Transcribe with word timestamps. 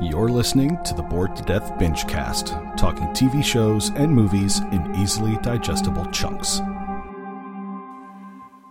You're 0.00 0.28
listening 0.28 0.82
to 0.84 0.94
the 0.94 1.02
Bored 1.02 1.36
to 1.36 1.42
Death 1.42 1.72
Bingecast, 1.74 2.76
talking 2.76 3.06
TV 3.08 3.44
shows 3.44 3.90
and 3.90 4.12
movies 4.12 4.58
in 4.58 4.94
easily 4.96 5.36
digestible 5.38 6.04
chunks. 6.06 6.60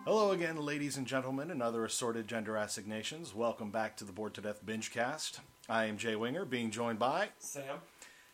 Hello 0.06 0.32
again, 0.32 0.58
ladies 0.58 0.98
and 0.98 1.08
gentlemen, 1.08 1.52
and 1.52 1.64
other 1.64 1.86
assorted 1.86 2.28
gender 2.28 2.58
assignations. 2.58 3.34
Welcome 3.34 3.72
back 3.72 3.96
to 3.98 4.04
the 4.04 4.12
Bored 4.12 4.34
to 4.34 4.42
Death 4.42 4.66
Bingecast. 4.66 5.39
I 5.70 5.86
am 5.86 5.98
Jay 5.98 6.16
Winger, 6.16 6.43
being 6.46 6.70
joined 6.70 7.00
by 7.00 7.29
Sam. 7.39 7.77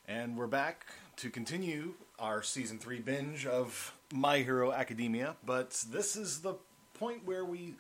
and 0.08 0.36
we're 0.36 0.48
back 0.48 0.88
to 1.18 1.30
continue 1.30 1.94
our 2.18 2.42
season 2.42 2.80
three 2.80 3.00
binge 3.00 3.46
of 3.46 3.94
My 4.12 4.40
Hero 4.40 4.72
Academia. 4.72 5.36
But 5.46 5.84
this 5.92 6.16
is 6.16 6.42
the 6.42 6.56
point 6.96 7.26
where 7.26 7.46
we 7.46 7.76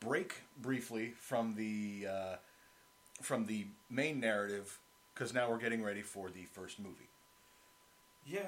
break 0.00 0.42
briefly 0.60 1.14
from 1.18 1.54
the 1.54 2.06
uh, 2.10 2.36
from 3.22 3.46
the 3.46 3.66
main 3.90 4.20
narrative 4.20 4.78
because 5.14 5.32
now 5.32 5.50
we're 5.50 5.58
getting 5.58 5.82
ready 5.82 6.02
for 6.02 6.28
the 6.30 6.44
first 6.52 6.78
movie. 6.78 7.08
Yeah. 8.26 8.40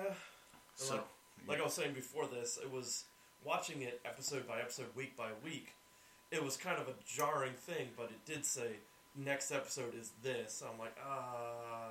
So, 0.77 0.95
like, 0.95 1.05
like 1.48 1.60
I 1.60 1.64
was 1.64 1.74
saying 1.74 1.95
before 1.95 2.27
this, 2.27 2.59
it 2.62 2.70
was 2.73 3.05
watching 3.45 3.83
it 3.83 4.00
episode 4.05 4.47
by 4.48 4.60
episode, 4.60 4.87
week 4.97 5.16
by 5.16 5.28
week. 5.45 5.73
It 6.30 6.42
was 6.42 6.56
kind 6.56 6.78
of 6.78 6.88
a 6.88 6.95
jarring 7.06 7.52
thing, 7.52 7.88
but 7.97 8.05
it 8.06 8.24
did 8.24 8.45
say 8.45 8.69
next 9.16 9.52
episode 9.52 9.95
is 9.98 10.12
this. 10.23 10.62
I'm 10.69 10.78
like, 10.78 10.97
ah. 11.06 11.91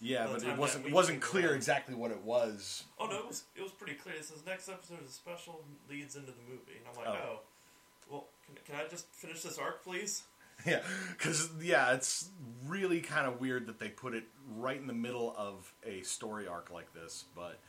Yeah, 0.00 0.26
but 0.30 0.42
it 0.42 0.58
wasn't 0.58 0.86
it 0.86 0.92
wasn't 0.92 1.22
clear 1.22 1.46
around- 1.48 1.56
exactly 1.56 1.94
what 1.94 2.10
it 2.10 2.22
was. 2.22 2.84
Oh 2.98 3.06
no, 3.06 3.16
it 3.18 3.26
was 3.28 3.44
it 3.56 3.62
was 3.62 3.72
pretty 3.72 3.94
clear. 3.94 4.14
It 4.16 4.26
says 4.26 4.42
next 4.46 4.68
episode 4.68 5.02
is 5.02 5.08
a 5.10 5.12
special, 5.12 5.62
leads 5.88 6.16
into 6.16 6.32
the 6.32 6.42
movie, 6.46 6.76
and 6.78 6.86
I'm 6.90 6.96
like, 7.02 7.18
Oh. 7.24 7.28
oh, 7.30 7.40
well, 8.10 8.24
can, 8.44 8.56
can 8.66 8.84
I 8.84 8.88
just 8.90 9.06
finish 9.14 9.40
this 9.42 9.56
arc, 9.58 9.82
please? 9.82 10.24
Yeah, 10.66 10.80
because 11.12 11.48
yeah, 11.62 11.92
it's 11.92 12.28
really 12.66 13.00
kind 13.00 13.26
of 13.26 13.40
weird 13.40 13.66
that 13.66 13.78
they 13.78 13.88
put 13.88 14.14
it 14.14 14.24
right 14.56 14.76
in 14.76 14.86
the 14.86 14.92
middle 14.92 15.34
of 15.38 15.72
a 15.84 16.02
story 16.02 16.48
arc 16.48 16.72
like 16.72 16.92
this. 16.92 17.24
But 17.36 17.60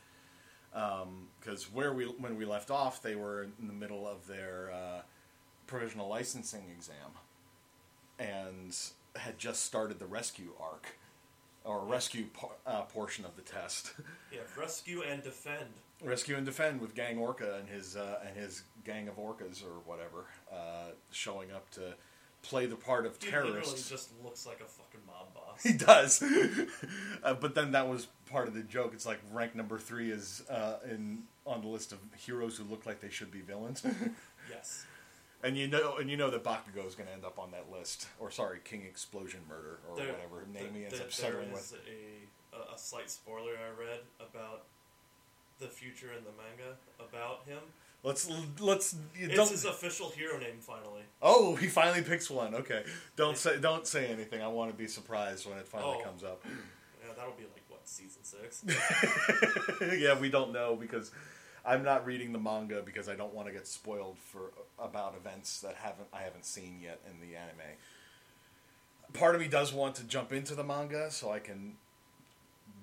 because 1.40 1.72
where 1.72 1.92
we 1.92 2.06
when 2.06 2.36
we 2.36 2.44
left 2.44 2.70
off, 2.70 3.02
they 3.02 3.14
were 3.14 3.44
in 3.60 3.68
the 3.68 3.72
middle 3.72 4.06
of 4.08 4.26
their 4.26 4.72
uh, 4.72 5.02
provisional 5.66 6.08
licensing 6.08 6.64
exam, 6.76 7.12
and 8.18 8.76
had 9.16 9.38
just 9.38 9.64
started 9.64 9.98
the 9.98 10.06
rescue 10.06 10.52
arc 10.60 10.96
or 11.64 11.84
rescue 11.84 12.26
por- 12.32 12.56
uh, 12.66 12.82
portion 12.82 13.24
of 13.24 13.36
the 13.36 13.42
test. 13.42 13.92
Yeah, 14.30 14.40
rescue 14.58 15.02
and 15.02 15.22
defend. 15.22 15.70
Rescue 16.04 16.36
and 16.36 16.44
defend 16.44 16.82
with 16.82 16.94
Gang 16.94 17.16
Orca 17.16 17.56
and 17.58 17.66
his 17.66 17.96
uh, 17.96 18.18
and 18.26 18.36
his 18.36 18.62
gang 18.84 19.08
of 19.08 19.16
orcas 19.16 19.64
or 19.64 19.78
whatever, 19.86 20.26
uh, 20.52 20.90
showing 21.10 21.50
up 21.50 21.70
to 21.70 21.94
play 22.48 22.66
the 22.66 22.76
part 22.76 23.06
of 23.06 23.22
literally 23.22 23.50
terrorists. 23.52 23.88
just 23.90 24.10
looks 24.24 24.46
like 24.46 24.60
a 24.60 24.64
fucking 24.64 25.00
mob 25.06 25.32
boss. 25.34 25.62
He 25.62 25.72
does, 25.72 26.22
uh, 27.24 27.34
but 27.34 27.54
then 27.54 27.72
that 27.72 27.88
was 27.88 28.06
part 28.30 28.48
of 28.48 28.54
the 28.54 28.62
joke. 28.62 28.92
It's 28.94 29.06
like 29.06 29.18
rank 29.32 29.54
number 29.54 29.78
three 29.78 30.10
is 30.10 30.42
uh, 30.50 30.74
in 30.90 31.24
on 31.46 31.62
the 31.62 31.68
list 31.68 31.92
of 31.92 31.98
heroes 32.16 32.56
who 32.56 32.64
look 32.64 32.86
like 32.86 33.00
they 33.00 33.10
should 33.10 33.30
be 33.30 33.40
villains, 33.40 33.84
yes. 34.50 34.84
and 35.42 35.56
you 35.56 35.66
know, 35.66 35.96
and 35.96 36.10
you 36.10 36.16
know 36.16 36.30
that 36.30 36.44
Bakugo 36.44 36.86
is 36.86 36.94
going 36.94 37.06
to 37.08 37.12
end 37.14 37.24
up 37.24 37.38
on 37.38 37.50
that 37.52 37.66
list, 37.72 38.06
or 38.18 38.30
sorry, 38.30 38.58
King 38.64 38.82
Explosion 38.82 39.40
Murder 39.48 39.78
or 39.88 39.96
There- 39.96 40.12
whatever 40.12 40.44
name 40.52 40.74
he 40.74 40.84
ends 40.84 40.98
there- 40.98 41.06
up 41.06 41.12
settling 41.12 41.52
with. 41.52 41.60
is 41.62 41.72
a, 41.72 42.56
a, 42.56 42.74
a 42.74 42.78
slight 42.78 43.10
spoiler 43.10 43.52
I 43.52 43.80
read 43.80 44.00
about 44.20 44.64
the 45.60 45.66
future 45.68 46.12
in 46.16 46.22
the 46.24 46.30
manga 46.36 46.76
about 47.00 47.44
him. 47.46 47.58
Let's 48.08 48.30
let's 48.58 48.96
It's 49.14 49.34
don't. 49.34 49.50
his 49.50 49.64
official 49.66 50.08
hero 50.10 50.38
name 50.38 50.60
finally. 50.60 51.02
Oh, 51.20 51.54
he 51.56 51.66
finally 51.66 52.00
picks 52.02 52.30
one. 52.30 52.54
Okay, 52.54 52.82
don't 53.16 53.36
say 53.36 53.60
don't 53.60 53.86
say 53.86 54.06
anything. 54.06 54.40
I 54.40 54.48
want 54.48 54.70
to 54.70 54.76
be 54.76 54.86
surprised 54.86 55.46
when 55.46 55.58
it 55.58 55.68
finally 55.68 55.98
Oh. 56.00 56.04
comes 56.04 56.24
up. 56.24 56.42
Yeah, 56.46 57.12
that'll 57.16 57.32
be 57.34 57.42
like 57.44 57.64
what 57.68 57.86
season 57.86 58.24
six. 58.24 58.64
yeah, 59.98 60.18
we 60.18 60.30
don't 60.30 60.52
know 60.52 60.74
because 60.74 61.10
I'm 61.66 61.82
not 61.84 62.06
reading 62.06 62.32
the 62.32 62.38
manga 62.38 62.80
because 62.82 63.10
I 63.10 63.14
don't 63.14 63.34
want 63.34 63.46
to 63.48 63.52
get 63.52 63.66
spoiled 63.66 64.16
for 64.18 64.52
about 64.78 65.14
events 65.14 65.60
that 65.60 65.74
haven't 65.74 66.08
I 66.12 66.22
haven't 66.22 66.46
seen 66.46 66.80
yet 66.82 67.00
in 67.10 67.20
the 67.20 67.36
anime. 67.36 67.76
Part 69.12 69.34
of 69.34 69.40
me 69.42 69.48
does 69.48 69.72
want 69.72 69.96
to 69.96 70.04
jump 70.04 70.32
into 70.32 70.54
the 70.54 70.64
manga 70.64 71.10
so 71.10 71.30
I 71.30 71.40
can 71.40 71.74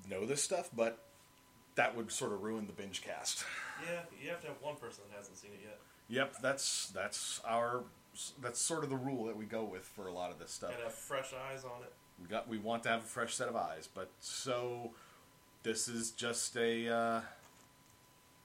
know 0.07 0.25
this 0.27 0.44
stuff, 0.44 0.69
but 0.75 1.00
that 1.75 1.96
would 1.96 2.12
sort 2.12 2.31
of 2.31 2.41
ruin 2.44 2.68
the 2.68 2.74
binge 2.74 3.02
cast. 3.02 3.46
yeah, 3.86 4.02
you 4.22 4.30
have 4.30 4.41
to 4.41 4.47
have 4.47 4.58
one 4.62 4.75
person 4.75 5.03
that 5.09 5.18
hasn't 5.18 5.38
seen 5.38 5.52
it 5.53 5.59
yet, 5.63 5.80
Yep, 6.08 6.36
that's 6.41 6.88
that's 6.94 7.41
our 7.46 7.84
that's 8.41 8.59
sort 8.62 8.84
of 8.84 8.90
the 8.90 8.96
rule 8.96 9.25
that 9.25 9.36
we 9.36 9.46
go 9.46 9.63
with 9.63 9.84
for 9.84 10.08
a 10.08 10.13
lot 10.13 10.31
of 10.31 10.40
this 10.40 10.52
stuff. 10.52 10.72
and 10.74 10.84
have 10.84 10.94
fresh 10.94 11.34
eyes 11.52 11.63
on 11.66 11.81
it. 11.84 11.91
We 12.22 12.28
got 12.28 12.47
we 12.47 12.58
want 12.58 12.84
to 12.84 12.90
have 12.90 13.02
a 13.02 13.06
fresh 13.06 13.34
set 13.36 13.50
of 13.50 13.56
eyes, 13.56 13.90
but 13.94 14.09
so 14.19 14.91
this 15.63 15.88
is 15.88 16.12
just 16.12 16.56
a 16.56 16.88
uh, 16.88 17.22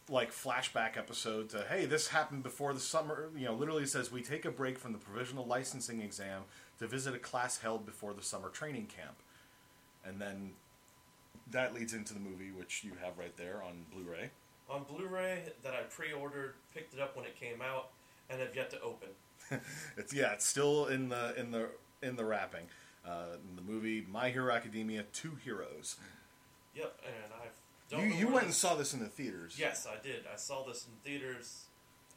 like 0.08 0.32
flashback 0.32 0.96
episode 0.96 1.50
to 1.50 1.64
hey, 1.68 1.84
this 1.86 2.08
happened 2.08 2.42
before 2.42 2.72
the 2.72 2.80
summer. 2.80 3.28
You 3.36 3.44
know, 3.46 3.54
literally 3.54 3.86
says 3.86 4.10
we 4.10 4.22
take 4.22 4.44
a 4.44 4.50
break 4.50 4.78
from 4.78 4.92
the 4.92 4.98
provisional 4.98 5.46
licensing 5.46 6.00
exam 6.00 6.42
to 6.78 6.86
visit 6.88 7.14
a 7.14 7.18
class 7.18 7.58
held 7.58 7.86
before 7.86 8.12
the 8.14 8.22
summer 8.22 8.48
training 8.48 8.86
camp, 8.86 9.16
and 10.04 10.20
then 10.20 10.52
that 11.50 11.74
leads 11.74 11.94
into 11.94 12.14
the 12.14 12.20
movie, 12.20 12.50
which 12.50 12.84
you 12.84 12.92
have 13.02 13.18
right 13.18 13.36
there 13.36 13.62
on 13.62 13.84
Blu-ray. 13.92 14.30
On 14.68 14.84
Blu-ray 14.84 15.42
that 15.62 15.74
I 15.74 15.82
pre-ordered, 15.82 16.54
picked 16.74 16.94
it 16.94 17.00
up 17.00 17.16
when 17.16 17.24
it 17.24 17.38
came 17.38 17.60
out, 17.60 17.88
and 18.28 18.40
have 18.40 18.54
yet 18.54 18.70
to 18.70 18.80
open. 18.80 19.08
It's 19.96 20.12
yeah, 20.14 20.32
it's 20.32 20.46
still 20.46 20.86
in 20.86 21.08
the 21.08 21.34
in 21.38 21.50
the 21.50 21.70
in 22.02 22.14
the 22.16 22.24
wrapping. 22.24 22.66
Uh, 23.04 23.36
in 23.48 23.56
the 23.56 23.62
movie 23.62 24.06
My 24.08 24.30
Hero 24.30 24.54
Academia: 24.54 25.04
Two 25.12 25.36
Heroes. 25.42 25.96
Yep, 26.76 27.00
and 27.04 27.32
I 27.34 27.46
don't. 27.90 28.08
You 28.08 28.14
you 28.14 28.28
went 28.32 28.44
and 28.44 28.54
saw 28.54 28.76
this 28.76 28.94
in 28.94 29.00
the 29.00 29.08
theaters. 29.08 29.56
Yes, 29.58 29.88
I 29.90 30.00
did. 30.00 30.24
I 30.32 30.36
saw 30.36 30.64
this 30.64 30.86
in 30.86 30.92
theaters. 31.10 31.64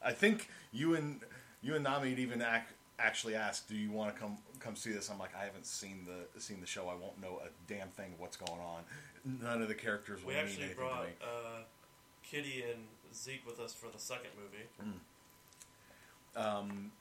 I 0.03 0.11
think 0.11 0.49
you 0.71 0.93
and 0.93 1.21
you 1.61 1.73
and 1.73 1.83
Nami 1.83 2.13
even 2.13 2.41
ac- 2.41 2.65
actually 3.03 3.35
asked, 3.35 3.67
"Do 3.69 3.75
you 3.75 3.91
want 3.91 4.13
to 4.15 4.19
come 4.19 4.37
come 4.59 4.75
see 4.75 4.91
this?" 4.91 5.09
I'm 5.09 5.19
like, 5.19 5.35
I 5.35 5.45
haven't 5.45 5.65
seen 5.65 6.05
the 6.07 6.39
seen 6.39 6.59
the 6.61 6.67
show. 6.67 6.87
I 6.87 6.95
won't 6.95 7.19
know 7.21 7.41
a 7.45 7.49
damn 7.71 7.89
thing 7.89 8.13
of 8.13 8.19
what's 8.19 8.37
going 8.37 8.59
on. 8.59 8.83
None 9.41 9.61
of 9.61 9.67
the 9.67 9.75
characters 9.75 10.21
will 10.21 10.29
We 10.29 10.33
mean 10.35 10.43
actually 10.43 10.63
anything 10.65 10.77
brought 10.77 11.01
to 11.01 11.07
me. 11.07 11.13
uh, 11.21 11.61
Kitty 12.23 12.63
and 12.63 12.83
Zeke 13.13 13.45
with 13.45 13.59
us 13.59 13.73
for 13.73 13.87
the 13.89 13.99
second 13.99 14.31
movie. 14.41 14.93
Um, 16.35 16.91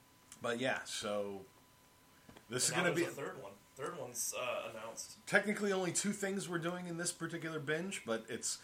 But 0.40 0.60
yeah, 0.60 0.78
so 0.84 1.40
this 2.50 2.68
And 2.68 2.78
is 2.78 2.82
going 2.82 2.94
to 2.94 3.00
be 3.00 3.06
a 3.06 3.10
third 3.10 3.42
one. 3.42 3.52
Third 3.76 3.98
one's 3.98 4.34
uh, 4.38 4.68
announced. 4.70 5.16
technically 5.26 5.72
only 5.72 5.92
two 5.92 6.12
things 6.12 6.48
we're 6.48 6.58
doing 6.58 6.86
in 6.88 6.98
this 6.98 7.10
particular 7.10 7.58
binge, 7.58 8.02
but 8.04 8.24
it's 8.28 8.58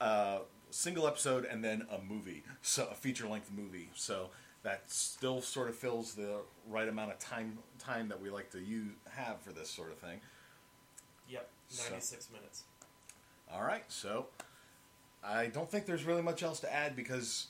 a 0.00 0.38
single 0.70 1.06
episode 1.06 1.44
and 1.44 1.62
then 1.62 1.86
a 1.90 1.98
movie, 2.00 2.42
so 2.62 2.88
a 2.90 2.94
feature 2.94 3.28
length 3.28 3.50
movie. 3.54 3.90
So 3.94 4.30
that 4.62 4.82
still 4.90 5.40
sort 5.40 5.68
of 5.68 5.74
fills 5.74 6.14
the 6.14 6.36
right 6.68 6.88
amount 6.88 7.10
of 7.10 7.18
time 7.18 7.58
time 7.78 8.08
that 8.08 8.20
we 8.20 8.30
like 8.30 8.50
to 8.50 8.60
use 8.60 8.92
have 9.10 9.40
for 9.40 9.52
this 9.52 9.68
sort 9.70 9.90
of 9.90 9.98
thing. 9.98 10.20
Yep, 11.28 11.48
So- 11.68 11.90
96 11.90 12.30
minutes. 12.30 12.64
All 13.52 13.62
right, 13.62 13.84
so 13.88 14.26
I 15.22 15.46
don't 15.48 15.70
think 15.70 15.86
there's 15.86 16.04
really 16.04 16.22
much 16.22 16.42
else 16.42 16.60
to 16.60 16.72
add 16.72 16.96
because 16.96 17.48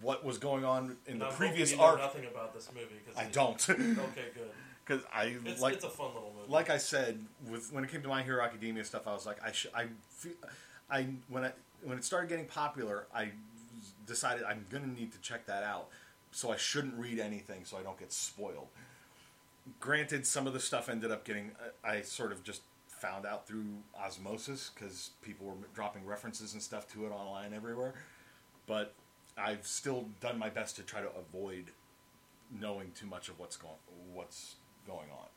what 0.00 0.24
was 0.24 0.38
going 0.38 0.64
on 0.64 0.96
in 1.06 1.12
And 1.14 1.20
the 1.22 1.26
I'm 1.26 1.32
previous 1.34 1.70
you 1.72 1.76
know 1.78 1.84
arc, 1.84 1.98
nothing 1.98 2.24
about 2.26 2.54
this 2.54 2.68
movie. 2.74 3.00
Cause 3.06 3.14
I 3.16 3.24
it- 3.24 3.32
don't, 3.32 3.70
Okay, 3.70 4.28
good. 4.34 4.50
because 4.86 5.02
I 5.12 5.36
It's, 5.46 5.60
like 5.62 5.74
it's 5.74 5.84
a 5.84 5.88
fun 5.90 6.08
little 6.14 6.32
movie. 6.36 6.52
like 6.52 6.68
I 6.70 6.76
said 6.76 7.18
with 7.48 7.72
when 7.72 7.84
it 7.84 7.90
came 7.90 8.02
to 8.02 8.08
My 8.08 8.22
Hero 8.22 8.42
Academia 8.44 8.84
stuff, 8.84 9.06
I 9.08 9.12
was 9.14 9.24
like, 9.26 9.38
I 9.42 9.50
should, 9.50 9.70
I, 9.74 9.86
feel, 10.10 10.32
I 10.90 11.06
when 11.28 11.44
I 11.44 11.52
when 11.82 11.96
it 11.98 12.04
started 12.04 12.28
getting 12.28 12.46
popular, 12.46 13.06
I 13.14 13.30
decided 14.06 14.44
I'm 14.44 14.66
gonna 14.70 14.86
need 14.86 15.12
to 15.12 15.18
check 15.20 15.46
that 15.46 15.62
out. 15.62 15.88
So 16.34 16.50
I 16.50 16.56
shouldn't 16.56 16.98
read 16.98 17.20
anything 17.20 17.64
so 17.64 17.76
I 17.78 17.82
don't 17.82 17.98
get 17.98 18.12
spoiled. 18.12 18.66
Granted, 19.78 20.26
some 20.26 20.48
of 20.48 20.52
the 20.52 20.58
stuff 20.58 20.88
ended 20.88 21.12
up 21.12 21.24
getting 21.24 21.52
I 21.84 22.02
sort 22.02 22.32
of 22.32 22.42
just 22.42 22.62
found 22.88 23.24
out 23.24 23.46
through 23.46 23.66
osmosis 23.96 24.72
because 24.74 25.10
people 25.22 25.46
were 25.46 25.54
dropping 25.74 26.04
references 26.04 26.52
and 26.52 26.60
stuff 26.60 26.88
to 26.92 27.06
it 27.06 27.10
online 27.10 27.54
everywhere. 27.54 27.94
But 28.66 28.94
I've 29.38 29.64
still 29.64 30.08
done 30.20 30.36
my 30.36 30.48
best 30.48 30.74
to 30.76 30.82
try 30.82 31.00
to 31.00 31.10
avoid 31.16 31.66
knowing 32.60 32.90
too 32.96 33.06
much 33.06 33.28
of 33.28 33.38
what's 33.38 33.56
going 33.56 33.74
what's 34.12 34.56
going 34.88 35.10
on. 35.12 35.28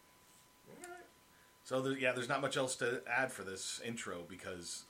So 1.64 1.86
yeah, 1.90 2.12
there's 2.12 2.30
not 2.30 2.42
much 2.42 2.58
else 2.58 2.76
to 2.78 3.02
add 3.08 3.32
for 3.32 3.44
this 3.44 3.80
intro 3.86 4.24
because 4.28 4.86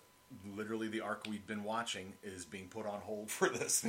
literally 0.56 0.88
the 0.88 1.02
arc 1.02 1.26
we've 1.28 1.46
been 1.46 1.66
watching 1.66 2.14
is 2.24 2.46
being 2.46 2.70
put 2.70 2.86
on 2.86 3.02
hold 3.02 3.30
for 3.32 3.50
this. 3.50 3.86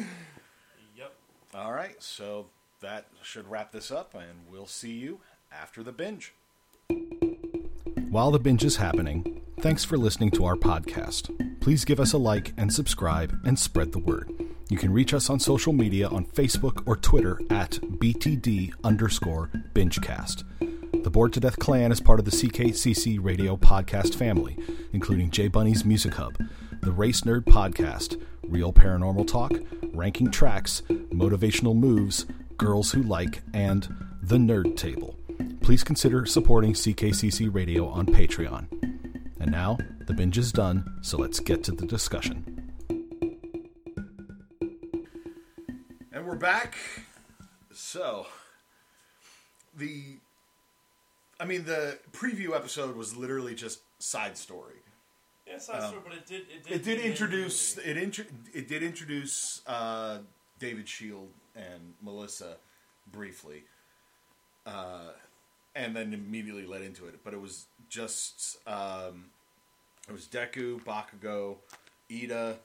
All 1.55 1.73
right, 1.73 2.01
so 2.03 2.47
that 2.81 3.07
should 3.23 3.51
wrap 3.51 3.73
this 3.73 3.91
up, 3.91 4.15
and 4.15 4.51
we'll 4.51 4.67
see 4.67 4.93
you 4.93 5.21
after 5.51 5.83
the 5.83 5.93
binge. 5.93 6.35
While 8.11 8.31
the 8.31 8.39
binge 8.39 8.65
is 8.65 8.77
happening, 8.77 9.43
thanks 9.61 9.85
for 9.85 9.97
listening 9.97 10.31
to 10.33 10.45
our 10.45 10.57
podcast. 10.57 11.61
Please 11.61 11.85
give 11.85 12.01
us 12.01 12.13
a 12.13 12.19
like 12.19 12.53
and 12.57 12.73
subscribe 12.73 13.39
and 13.45 13.59
spread 13.59 13.93
the 13.93 13.99
word. 13.99 14.31
You 14.69 14.77
can 14.77 14.93
reach 14.93 15.15
us 15.15 15.31
on 15.31 15.41
social 15.41 15.73
media 15.73 16.09
on 16.09 16.27
Facebook 16.27 16.83
or 16.87 16.97
Twitter 16.97 17.41
at 17.51 17.73
BTD 17.73 18.75
underscore 18.85 19.51
bingecast. 19.73 20.45
The 21.03 21.11
Bored 21.11 21.33
to 21.35 21.41
Death 21.41 21.59
Clan 21.59 21.93
is 21.93 22.01
part 22.01 22.19
of 22.19 22.27
the 22.27 22.31
CKCC 22.31 23.19
radio 23.23 23.57
podcast 23.57 24.15
family, 24.15 24.59
including 24.93 25.31
J 25.31 25.49
Bunny's 25.49 25.85
Music 25.85 26.15
Hub, 26.15 26.37
the 26.83 26.93
Race 26.93 27.23
Nerd 27.23 27.45
Podcast, 27.45 28.21
Real 28.47 28.73
Paranormal 28.73 29.27
Talk, 29.27 29.53
Ranking 29.99 30.31
Tracks, 30.31 30.83
Motivational 30.89 31.75
Moves, 31.75 32.25
Girls 32.57 32.93
Who 32.93 33.03
Like, 33.03 33.43
and 33.53 33.93
The 34.23 34.37
Nerd 34.37 34.77
Table. 34.77 35.19
Please 35.61 35.83
consider 35.83 36.25
supporting 36.25 36.73
CKCC 36.73 37.53
Radio 37.53 37.89
on 37.89 38.07
Patreon. 38.07 38.69
And 39.41 39.51
now, 39.51 39.77
the 40.07 40.15
binge 40.15 40.39
is 40.39 40.53
done, 40.53 41.01
so 41.03 41.19
let's 41.19 41.41
get 41.41 41.65
to 41.65 41.73
the 41.73 41.85
discussion. 41.85 42.73
And 46.13 46.25
we're 46.25 46.37
back. 46.37 46.77
So, 47.73 48.29
the. 49.77 50.19
I 51.41 51.45
mean, 51.45 51.65
the 51.65 51.99
preview 52.13 52.55
episode 52.55 52.95
was 52.95 53.17
literally 53.17 53.57
just 53.57 53.81
side 53.99 54.39
story. 54.39 54.77
Yeah, 55.49 55.59
side 55.59 55.83
story, 55.83 56.03
but 56.05 56.15
it 56.15 56.27
did. 56.27 56.43
It 56.51 56.65
did, 56.65 56.73
It 56.73 56.85
did 56.85 57.01
introduce. 57.01 57.79
It 57.79 57.97
intro, 57.97 58.25
It 58.53 58.69
did 58.69 58.83
introduce 58.83 59.63
uh, 59.67 60.19
David 60.59 60.89
Shield 60.89 61.29
and 61.57 61.95
Melissa 62.03 62.57
briefly, 63.11 63.65
uh, 64.67 65.13
and 65.75 65.97
then 65.97 66.13
immediately 66.13 66.67
led 66.67 66.83
into 66.83 67.07
it. 67.07 67.21
But 67.25 67.35
it 67.35 67.41
was 67.41 67.67
just. 67.89 68.59
Um, 68.67 69.27
it 70.09 70.13
was 70.13 70.27
Deku, 70.27 70.83
Bakugo, 70.85 71.57
Ida, 72.11 72.57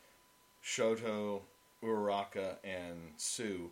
Shoto, 0.64 1.42
Uraraka, 1.84 2.56
and 2.64 3.12
Sue, 3.18 3.70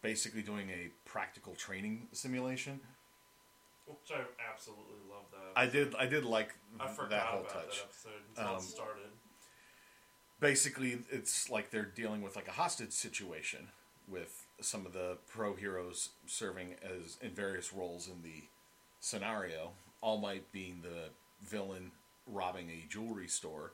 basically 0.00 0.40
doing 0.40 0.70
a 0.70 0.88
practical 1.04 1.54
training 1.54 2.08
simulation. 2.12 2.80
Which 3.86 4.10
I 4.12 4.22
absolutely 4.52 4.98
love 5.08 5.24
that. 5.32 5.52
I 5.60 5.66
did. 5.66 5.94
I 5.94 6.06
did 6.06 6.24
like 6.24 6.54
I 6.80 6.88
forgot 6.88 7.10
that 7.10 7.20
whole 7.22 7.40
about 7.40 7.52
touch. 7.52 7.78
that 7.78 7.84
episode 7.84 8.22
until 8.36 8.50
Um, 8.52 8.56
it 8.56 8.62
started. 8.62 9.10
basically 10.40 10.98
it's 11.10 11.48
like 11.50 11.70
they're 11.70 11.84
dealing 11.84 12.22
with 12.22 12.36
like 12.36 12.48
a 12.48 12.52
hostage 12.52 12.92
situation 12.92 13.68
with 14.08 14.46
some 14.60 14.86
of 14.86 14.92
the 14.92 15.18
pro 15.28 15.54
heroes 15.54 16.10
serving 16.26 16.74
as 16.82 17.16
in 17.22 17.30
various 17.30 17.72
roles 17.72 18.08
in 18.08 18.22
the 18.22 18.44
scenario 19.00 19.72
all 20.00 20.18
might 20.18 20.50
being 20.52 20.82
the 20.82 21.10
villain 21.48 21.92
robbing 22.26 22.70
a 22.70 22.84
jewelry 22.88 23.28
store 23.28 23.72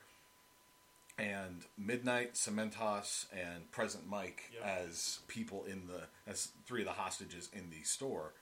and 1.19 1.63
midnight 1.77 2.33
cementos 2.35 3.25
and 3.31 3.69
present 3.71 4.07
mike 4.07 4.49
Yep. 4.53 4.63
as 4.65 5.19
people 5.27 5.63
in 5.65 5.87
the 5.87 6.03
as 6.31 6.49
three 6.65 6.81
of 6.81 6.87
the 6.87 6.93
hostages 6.93 7.49
in 7.53 7.69
the 7.69 7.83
store 7.83 8.33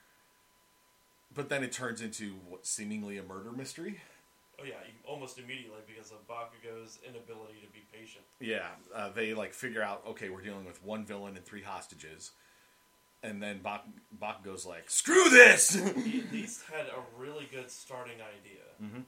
but 1.34 1.48
then 1.48 1.62
it 1.62 1.72
turns 1.72 2.00
into 2.00 2.34
what 2.48 2.66
seemingly 2.66 3.18
a 3.18 3.22
murder 3.22 3.52
mystery 3.52 4.00
Oh 4.62 4.64
yeah, 4.64 4.74
almost 5.08 5.38
immediately 5.38 5.80
because 5.86 6.12
of 6.12 6.18
Bakugo's 6.28 6.98
inability 7.08 7.54
to 7.62 7.68
be 7.72 7.82
patient. 7.92 8.24
Yeah, 8.38 8.68
uh, 8.94 9.10
they 9.10 9.34
like 9.34 9.52
figure 9.54 9.82
out 9.82 10.02
okay, 10.10 10.28
we're 10.28 10.42
dealing 10.42 10.64
with 10.64 10.84
one 10.84 11.04
villain 11.04 11.36
and 11.36 11.44
three 11.44 11.62
hostages, 11.62 12.30
and 13.24 13.42
then 13.42 13.58
Bak 13.60 13.84
Bakugo's 14.20 14.64
like, 14.64 14.88
"Screw 14.88 15.28
this!" 15.30 15.74
He 16.04 16.20
at 16.20 16.32
least 16.32 16.62
had 16.72 16.86
a 16.86 17.02
really 17.18 17.48
good 17.50 17.72
starting 17.72 18.18
idea. 18.18 18.62
Mm-hmm. 18.80 19.00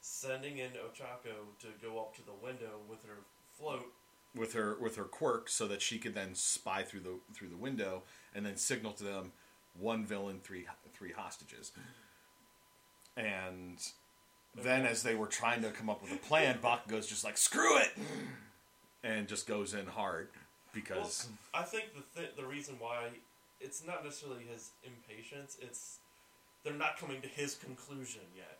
Sending 0.00 0.58
in 0.58 0.70
Ochako 0.70 1.52
to 1.60 1.66
go 1.82 1.98
up 1.98 2.14
to 2.16 2.24
the 2.24 2.34
window 2.42 2.78
with 2.88 3.04
her 3.04 3.18
float. 3.58 3.86
with 4.34 4.54
her 4.54 4.78
with 4.80 4.96
her 4.96 5.04
quirk, 5.04 5.50
so 5.50 5.66
that 5.68 5.82
she 5.82 5.98
could 5.98 6.14
then 6.14 6.34
spy 6.34 6.82
through 6.82 7.00
the 7.00 7.18
through 7.34 7.48
the 7.48 7.56
window 7.56 8.04
and 8.34 8.46
then 8.46 8.56
signal 8.56 8.92
to 8.92 9.04
them 9.04 9.32
one 9.78 10.04
villain, 10.04 10.40
three 10.42 10.66
three 10.92 11.12
hostages, 11.12 11.72
and 13.16 13.78
then 14.54 14.86
as 14.86 15.02
they 15.02 15.14
were 15.14 15.26
trying 15.26 15.62
to 15.62 15.70
come 15.70 15.90
up 15.90 16.02
with 16.02 16.12
a 16.12 16.16
plan, 16.16 16.58
Bakugo's 16.62 17.06
just 17.06 17.24
like, 17.24 17.36
"Screw 17.36 17.78
it!" 17.78 17.92
and 19.02 19.28
just 19.28 19.46
goes 19.46 19.74
in 19.74 19.86
hard 19.86 20.28
Well, 20.32 20.42
because 20.72 21.28
I 21.52 21.62
think 21.62 21.86
the 21.94 22.20
th- 22.20 22.36
the 22.36 22.46
reason 22.46 22.76
why 22.78 23.08
it's 23.60 23.84
not 23.84 24.04
necessarily 24.04 24.44
his 24.44 24.70
impatience; 24.84 25.56
it's 25.60 25.98
they're 26.62 26.72
not 26.72 26.98
coming 26.98 27.20
to 27.22 27.28
his 27.28 27.54
conclusion 27.56 28.22
yet, 28.36 28.58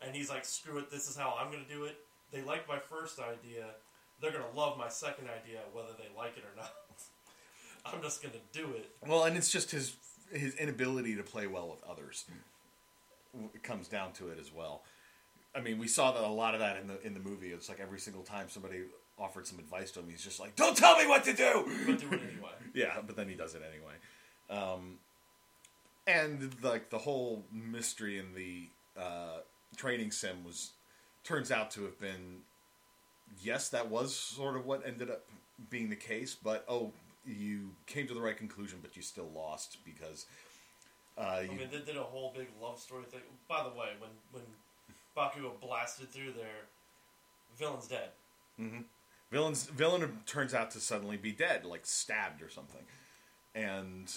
and 0.00 0.14
he's 0.14 0.30
like, 0.30 0.44
"Screw 0.44 0.78
it! 0.78 0.90
This 0.90 1.08
is 1.08 1.16
how 1.16 1.36
I'm 1.38 1.50
going 1.50 1.64
to 1.64 1.72
do 1.72 1.84
it." 1.84 1.96
They 2.30 2.42
like 2.42 2.66
my 2.68 2.78
first 2.78 3.18
idea; 3.18 3.66
they're 4.20 4.32
going 4.32 4.44
to 4.50 4.58
love 4.58 4.78
my 4.78 4.88
second 4.88 5.28
idea, 5.28 5.60
whether 5.72 5.92
they 5.98 6.08
like 6.16 6.36
it 6.36 6.44
or 6.44 6.56
not. 6.56 6.72
I'm 7.84 8.00
just 8.00 8.22
going 8.22 8.32
to 8.32 8.58
do 8.58 8.70
it. 8.74 8.90
Well, 9.04 9.24
and 9.24 9.36
it's 9.36 9.50
just 9.50 9.72
his 9.72 9.96
his 10.32 10.54
inability 10.56 11.16
to 11.16 11.22
play 11.22 11.46
well 11.46 11.68
with 11.68 11.82
others. 11.88 12.24
Comes 13.62 13.88
down 13.88 14.12
to 14.14 14.28
it 14.28 14.38
as 14.40 14.52
well. 14.52 14.82
I 15.54 15.60
mean, 15.60 15.78
we 15.78 15.88
saw 15.88 16.12
that 16.12 16.22
a 16.22 16.28
lot 16.28 16.54
of 16.54 16.60
that 16.60 16.78
in 16.78 16.86
the 16.86 17.00
in 17.06 17.14
the 17.14 17.20
movie. 17.20 17.48
It's 17.48 17.68
like 17.68 17.80
every 17.80 17.98
single 17.98 18.22
time 18.22 18.46
somebody 18.48 18.82
offered 19.18 19.46
some 19.46 19.58
advice 19.58 19.90
to 19.92 20.00
him, 20.00 20.06
he's 20.08 20.22
just 20.22 20.40
like, 20.40 20.56
"Don't 20.56 20.76
tell 20.76 20.98
me 20.98 21.06
what 21.06 21.24
to 21.24 21.32
do." 21.32 21.64
But 21.86 21.98
do 21.98 22.06
it 22.08 22.20
anyway. 22.32 22.50
yeah, 22.74 23.00
but 23.06 23.16
then 23.16 23.28
he 23.28 23.34
does 23.34 23.54
it 23.54 23.62
anyway. 23.62 23.94
Um, 24.50 24.98
and 26.06 26.54
like 26.62 26.90
the 26.90 26.98
whole 26.98 27.44
mystery 27.52 28.18
in 28.18 28.34
the 28.34 28.68
uh, 29.00 29.38
training 29.76 30.10
sim 30.10 30.44
was 30.44 30.72
turns 31.24 31.50
out 31.50 31.70
to 31.72 31.84
have 31.84 31.98
been 31.98 32.40
yes, 33.42 33.68
that 33.70 33.88
was 33.88 34.14
sort 34.14 34.56
of 34.56 34.66
what 34.66 34.86
ended 34.86 35.10
up 35.10 35.24
being 35.70 35.90
the 35.90 35.96
case. 35.96 36.34
But 36.34 36.64
oh, 36.68 36.92
you 37.24 37.70
came 37.86 38.06
to 38.08 38.14
the 38.14 38.20
right 38.20 38.36
conclusion, 38.36 38.78
but 38.82 38.96
you 38.96 39.02
still 39.02 39.30
lost 39.34 39.78
because 39.84 40.26
uh, 41.18 41.20
I 41.20 41.46
mean, 41.46 41.68
they 41.70 41.80
did 41.80 41.96
a 41.96 42.02
whole 42.02 42.32
big 42.36 42.48
love 42.60 42.78
story 42.78 43.04
thing. 43.04 43.20
By 43.48 43.62
the 43.62 43.70
way, 43.70 43.90
when 43.98 44.10
when 44.30 44.44
Bakugo 45.16 45.60
blasted 45.60 46.10
through 46.10 46.32
there, 46.32 46.66
villain's 47.58 47.86
dead. 47.86 48.10
villains 49.30 49.66
villain 49.66 50.20
turns 50.26 50.54
out 50.54 50.70
to 50.72 50.80
suddenly 50.80 51.16
be 51.16 51.32
dead, 51.32 51.64
like 51.64 51.84
stabbed 51.84 52.42
or 52.42 52.48
something, 52.48 52.82
and 53.54 54.12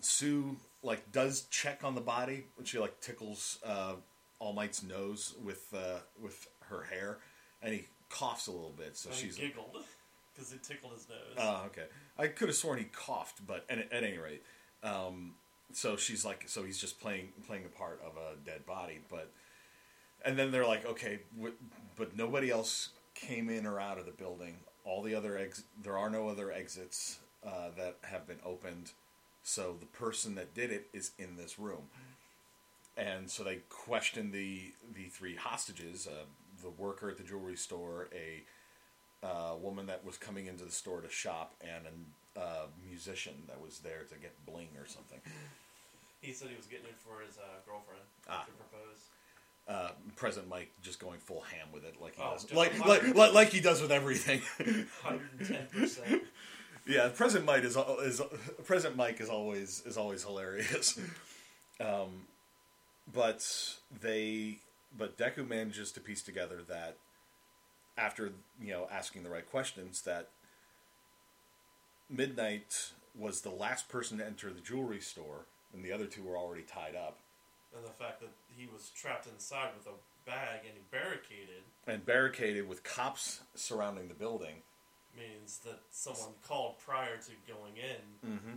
Sue 0.00 0.56
like 0.82 1.12
does 1.12 1.42
check 1.50 1.84
on 1.84 1.94
the 1.94 2.00
body. 2.00 2.44
She 2.64 2.78
like 2.78 3.00
tickles 3.00 3.58
uh, 3.64 3.94
All 4.40 4.52
Might's 4.52 4.82
nose 4.82 5.34
with 5.44 5.72
uh, 5.74 6.00
with 6.20 6.48
her 6.68 6.82
hair, 6.82 7.18
and 7.62 7.72
he 7.72 7.86
coughs 8.10 8.48
a 8.48 8.52
little 8.52 8.74
bit. 8.76 8.96
So 8.96 9.10
And 9.10 9.18
she's 9.18 9.36
giggled 9.36 9.76
because 10.36 10.52
it 10.52 10.62
tickled 10.62 10.92
his 10.92 11.08
nose. 11.08 11.36
Oh, 11.38 11.62
okay. 11.66 11.86
I 12.18 12.28
could 12.28 12.48
have 12.48 12.56
sworn 12.56 12.78
he 12.78 12.84
coughed, 12.84 13.46
but 13.46 13.64
at, 13.68 13.78
at 13.78 14.02
any 14.04 14.18
rate, 14.18 14.42
um, 14.82 15.34
so 15.72 15.96
she's 15.96 16.24
like, 16.24 16.44
so 16.46 16.62
he's 16.62 16.78
just 16.78 17.00
playing 17.00 17.28
playing 17.46 17.64
the 17.64 17.68
part 17.68 18.00
of 18.04 18.12
a 18.16 18.36
dead 18.44 18.66
body, 18.66 19.00
but 19.10 19.32
and 20.24 20.38
then 20.38 20.50
they're 20.50 20.66
like, 20.66 20.84
okay, 20.86 21.20
but 21.96 22.16
nobody 22.16 22.50
else 22.50 22.90
came 23.14 23.48
in 23.48 23.66
or 23.66 23.80
out 23.80 23.98
of 23.98 24.06
the 24.06 24.12
building. 24.12 24.56
All 24.84 25.02
the 25.02 25.14
other 25.14 25.36
ex- 25.36 25.64
there 25.82 25.98
are 25.98 26.10
no 26.10 26.28
other 26.28 26.52
exits 26.52 27.18
uh, 27.44 27.70
that 27.76 27.96
have 28.02 28.26
been 28.26 28.38
opened, 28.44 28.92
so 29.42 29.76
the 29.78 29.86
person 29.86 30.34
that 30.36 30.54
did 30.54 30.70
it 30.70 30.88
is 30.92 31.12
in 31.18 31.36
this 31.36 31.58
room. 31.58 31.88
And 32.96 33.30
so 33.30 33.44
they 33.44 33.60
question 33.68 34.30
the 34.30 34.72
the 34.94 35.08
three 35.08 35.34
hostages, 35.34 36.06
uh, 36.06 36.24
the 36.62 36.70
worker 36.70 37.10
at 37.10 37.18
the 37.18 37.24
jewelry 37.24 37.56
store, 37.56 38.08
a 38.14 38.42
uh, 39.26 39.54
woman 39.60 39.86
that 39.86 40.04
was 40.04 40.16
coming 40.16 40.46
into 40.46 40.64
the 40.64 40.70
store 40.70 41.00
to 41.00 41.08
shop 41.10 41.54
and 41.60 41.82
a 42.36 42.40
uh, 42.40 42.66
musician 42.88 43.34
that 43.48 43.60
was 43.60 43.78
there 43.80 44.02
to 44.08 44.14
get 44.18 44.32
bling 44.46 44.68
or 44.78 44.86
something. 44.86 45.18
he 46.20 46.32
said 46.32 46.48
he 46.48 46.56
was 46.56 46.66
getting 46.66 46.86
it 46.86 46.98
for 46.98 47.22
his 47.26 47.36
uh, 47.38 47.42
girlfriend 47.66 48.02
Ah. 48.28 48.44
to 48.44 48.52
propose. 48.52 49.00
Uh, 49.68 49.90
Present 50.14 50.48
Mike 50.48 50.70
just 50.82 51.00
going 51.00 51.18
full 51.18 51.40
ham 51.40 51.66
with 51.72 51.84
it, 51.84 51.94
like 52.00 52.14
he 52.14 52.22
Oh, 52.22 52.32
does, 52.34 52.52
like, 52.52 52.78
like- 52.86 53.14
like, 53.16 53.32
like 53.34 53.48
he 53.48 53.60
does 53.60 53.80
with 53.82 53.90
everything. 53.90 54.40
110%. 54.60 56.20
yeah, 56.86 57.08
Present 57.08 57.44
Mike 57.44 57.64
is 57.64 57.76
is 57.76 58.20
Present 58.64 58.94
Mike 58.96 59.20
is 59.20 59.28
always 59.28 59.82
is 59.86 59.96
always 59.96 60.22
hilarious. 60.24 60.98
Um, 61.78 62.22
but 63.12 63.44
they 64.00 64.60
but 64.96 65.18
Deku 65.18 65.46
manages 65.46 65.92
to 65.92 66.00
piece 66.00 66.22
together 66.22 66.60
that 66.70 66.96
after 67.96 68.32
you 68.60 68.72
know 68.72 68.88
asking 68.90 69.22
the 69.22 69.30
right 69.30 69.48
questions 69.48 70.02
that 70.02 70.28
Midnight 72.08 72.92
was 73.18 73.40
the 73.40 73.50
last 73.50 73.88
person 73.88 74.18
to 74.18 74.26
enter 74.26 74.52
the 74.52 74.60
jewelry 74.60 75.00
store, 75.00 75.46
and 75.72 75.84
the 75.84 75.92
other 75.92 76.06
two 76.06 76.22
were 76.22 76.36
already 76.36 76.62
tied 76.62 76.94
up 76.94 77.18
and 77.76 77.84
the 77.84 77.90
fact 77.90 78.20
that 78.20 78.30
he 78.56 78.66
was 78.72 78.90
trapped 78.90 79.26
inside 79.26 79.70
with 79.76 79.86
a 79.86 80.28
bag 80.28 80.60
and 80.64 80.90
barricaded 80.90 81.62
and 81.86 82.04
barricaded 82.04 82.68
with 82.68 82.82
cops 82.82 83.40
surrounding 83.54 84.08
the 84.08 84.14
building. 84.14 84.62
means 85.16 85.60
that 85.64 85.80
someone 85.90 86.34
called 86.42 86.78
prior 86.78 87.16
to 87.16 87.32
going 87.46 87.74
in. 87.76 88.30
Mm-hmm. 88.30 88.56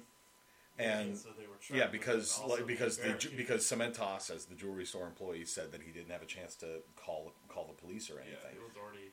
And 0.79 1.17
so 1.17 1.29
they 1.37 1.45
were 1.45 1.55
trapped, 1.59 1.77
yeah, 1.77 1.87
because 1.87 2.39
like 2.47 2.65
because 2.65 2.97
the 2.97 3.13
ju- 3.13 3.31
because 3.35 3.65
Cementos, 3.65 4.33
as 4.33 4.45
the 4.45 4.55
jewelry 4.55 4.85
store 4.85 5.07
employee, 5.07 5.43
said 5.43 5.73
that 5.73 5.81
he 5.81 5.91
didn't 5.91 6.09
have 6.09 6.21
a 6.21 6.25
chance 6.25 6.55
to 6.55 6.79
call 6.95 7.33
call 7.49 7.67
the 7.67 7.85
police 7.85 8.09
or 8.09 8.13
yeah, 8.13 8.31
anything. 8.31 8.55
it 8.55 8.63
was 8.63 8.77
already 8.81 9.11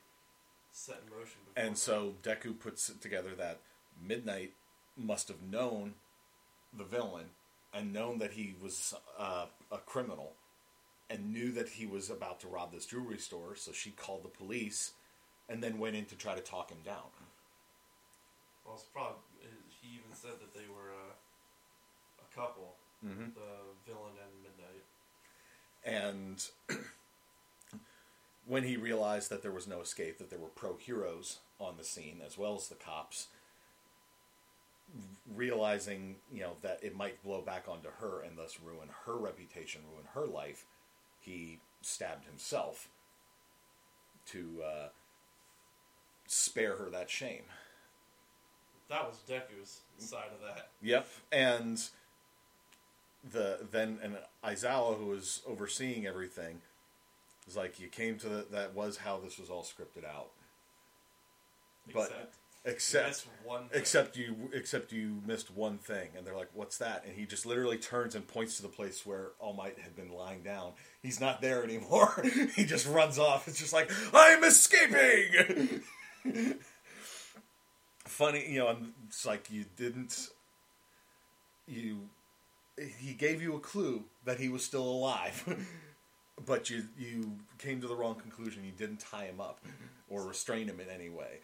set 0.77 1.01
in 1.03 1.09
motion. 1.09 1.39
Before 1.45 1.63
And 1.65 1.77
so 1.77 2.13
Deku 2.23 2.57
puts 2.57 2.89
it 2.89 3.01
together 3.01 3.31
that 3.37 3.59
Midnight 4.01 4.53
must 4.95 5.27
have 5.27 5.41
known 5.41 5.95
the 6.77 6.83
villain 6.83 7.25
and 7.73 7.93
known 7.93 8.19
that 8.19 8.31
he 8.33 8.55
was 8.61 8.93
uh, 9.17 9.45
a 9.71 9.77
criminal 9.79 10.33
and 11.09 11.33
knew 11.33 11.51
that 11.53 11.69
he 11.69 11.85
was 11.85 12.09
about 12.09 12.39
to 12.41 12.47
rob 12.47 12.71
this 12.73 12.85
jewelry 12.85 13.17
store, 13.17 13.55
so 13.55 13.71
she 13.71 13.91
called 13.91 14.23
the 14.23 14.29
police 14.29 14.91
and 15.49 15.63
then 15.63 15.79
went 15.79 15.95
in 15.95 16.05
to 16.05 16.15
try 16.15 16.35
to 16.35 16.41
talk 16.41 16.69
him 16.69 16.79
down. 16.85 17.09
Well, 18.65 18.75
it's 18.75 18.83
probably 18.83 19.21
he 19.81 19.95
even 19.95 20.13
said 20.13 20.39
that 20.41 20.53
they 20.53 20.67
were 20.67 20.91
uh, 20.91 21.13
a 22.21 22.35
couple, 22.35 22.75
Mm-hmm. 23.05 23.29
the 23.35 23.51
villain 23.85 24.13
and 24.19 24.33
Midnight. 24.41 24.83
And 25.85 26.43
when 28.47 28.63
he 28.63 28.77
realized 28.77 29.29
that 29.29 29.41
there 29.41 29.51
was 29.51 29.67
no 29.67 29.81
escape, 29.81 30.17
that 30.17 30.29
there 30.29 30.39
were 30.39 30.47
pro 30.47 30.77
heroes 30.77 31.39
on 31.59 31.75
the 31.77 31.83
scene 31.83 32.21
as 32.25 32.37
well 32.37 32.55
as 32.55 32.67
the 32.67 32.75
cops, 32.75 33.27
realizing 35.35 36.15
you 36.33 36.41
know 36.41 36.53
that 36.61 36.79
it 36.81 36.95
might 36.95 37.21
blow 37.23 37.41
back 37.41 37.65
onto 37.67 37.89
her 37.99 38.21
and 38.21 38.37
thus 38.37 38.57
ruin 38.63 38.89
her 39.05 39.17
reputation, 39.17 39.81
ruin 39.91 40.05
her 40.13 40.25
life, 40.25 40.65
he 41.19 41.59
stabbed 41.81 42.25
himself 42.25 42.87
to 44.27 44.61
uh, 44.65 44.87
spare 46.25 46.75
her 46.75 46.89
that 46.89 47.09
shame. 47.09 47.43
That 48.89 49.05
was 49.05 49.17
Deku's 49.27 49.81
side 49.97 50.31
of 50.33 50.41
that. 50.41 50.69
Yep, 50.81 51.07
and 51.31 51.81
the 53.29 53.59
then 53.71 53.99
and 54.01 54.17
Aizawa, 54.43 54.97
who 54.97 55.07
was 55.07 55.41
overseeing 55.45 56.07
everything, 56.07 56.61
was 57.47 57.55
like, 57.55 57.79
"You 57.79 57.87
came 57.87 58.17
to 58.19 58.29
the, 58.29 58.45
that 58.51 58.75
was 58.75 58.97
how 58.97 59.17
this 59.17 59.39
was 59.39 59.49
all 59.49 59.63
scripted 59.63 60.05
out." 60.05 60.29
But 61.93 62.11
Except, 62.65 63.15
except. 63.15 63.27
Except 63.73 64.17
you 64.17 64.35
except 64.53 64.91
you 64.91 65.21
missed 65.25 65.49
one 65.51 65.77
thing, 65.77 66.09
and 66.17 66.27
they're 66.27 66.35
like, 66.35 66.49
"What's 66.53 66.77
that?" 66.79 67.05
And 67.05 67.15
he 67.15 67.25
just 67.25 67.45
literally 67.45 67.77
turns 67.77 68.13
and 68.13 68.27
points 68.27 68.57
to 68.57 68.61
the 68.61 68.67
place 68.67 69.05
where 69.05 69.31
All 69.39 69.53
Might 69.53 69.79
had 69.79 69.95
been 69.95 70.11
lying 70.11 70.43
down. 70.43 70.73
He's 71.01 71.21
not 71.21 71.41
there 71.41 71.63
anymore. 71.63 72.23
he 72.55 72.65
just 72.65 72.85
runs 72.87 73.17
off. 73.17 73.47
It's 73.47 73.57
just 73.59 73.73
like, 73.73 73.89
"I'm 74.13 74.43
escaping." 74.43 75.81
Funny, 78.05 78.51
you 78.51 78.59
know, 78.59 78.69
and 78.69 78.93
it's 79.07 79.25
like 79.25 79.49
you 79.49 79.65
didn't. 79.75 80.29
You, 81.67 82.09
he 82.99 83.13
gave 83.13 83.41
you 83.41 83.55
a 83.55 83.59
clue 83.59 84.05
that 84.25 84.39
he 84.39 84.49
was 84.49 84.63
still 84.63 84.83
alive, 84.83 85.43
but 86.45 86.69
you 86.69 86.83
you 86.97 87.37
came 87.57 87.81
to 87.81 87.87
the 87.87 87.95
wrong 87.95 88.15
conclusion. 88.15 88.63
You 88.63 88.71
didn't 88.71 88.99
tie 88.99 89.25
him 89.25 89.39
up 89.41 89.59
or 90.09 90.23
restrain 90.25 90.67
him 90.67 90.79
in 90.79 90.89
any 90.89 91.09
way. 91.09 91.39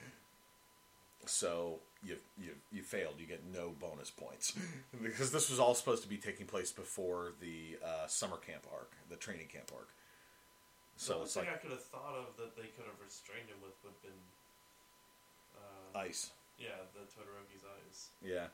So 1.25 1.79
you 2.03 2.17
you 2.37 2.51
you 2.71 2.81
failed. 2.83 3.15
You 3.17 3.25
get 3.25 3.43
no 3.51 3.69
bonus 3.79 4.11
points 4.11 4.53
because 5.01 5.31
this 5.31 5.49
was 5.49 5.59
all 5.59 5.73
supposed 5.73 6.03
to 6.03 6.09
be 6.09 6.17
taking 6.17 6.45
place 6.45 6.71
before 6.71 7.33
the 7.39 7.77
uh, 7.83 8.07
summer 8.07 8.37
camp 8.37 8.65
arc, 8.73 8.91
the 9.09 9.15
training 9.15 9.47
camp 9.47 9.71
arc. 9.73 9.87
the 10.97 11.03
So 11.03 11.13
only 11.13 11.25
it's 11.25 11.33
thing 11.33 11.45
like 11.45 11.53
I 11.55 11.57
could 11.57 11.71
have 11.71 11.83
thought 11.83 12.15
of 12.15 12.35
that 12.37 12.55
they 12.57 12.67
could 12.75 12.85
have 12.85 12.99
restrained 13.03 13.47
him 13.47 13.57
with 13.63 13.71
would 13.83 13.93
have 13.93 14.01
been, 14.03 14.21
uh, 15.55 15.97
ice. 15.99 16.31
yeah, 16.59 16.75
the 16.93 17.01
Todoroki's 17.07 17.63
eyes. 17.63 18.09
Yeah, 18.21 18.47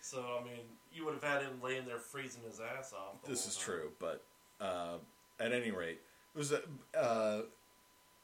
So 0.00 0.38
I 0.40 0.44
mean, 0.44 0.64
you 0.92 1.04
would 1.04 1.14
have 1.14 1.24
had 1.24 1.42
him 1.42 1.60
laying 1.62 1.84
there 1.84 1.98
freezing 1.98 2.42
his 2.48 2.60
ass 2.60 2.94
off. 2.94 3.22
the 3.22 3.30
this 3.30 3.46
is 3.46 3.56
time. 3.56 3.64
true. 3.66 3.90
But 3.98 4.22
uh, 4.58 4.96
at 5.40 5.52
any 5.52 5.70
rate, 5.70 6.00
it 6.34 6.38
was. 6.38 6.52
Uh, 6.52 7.42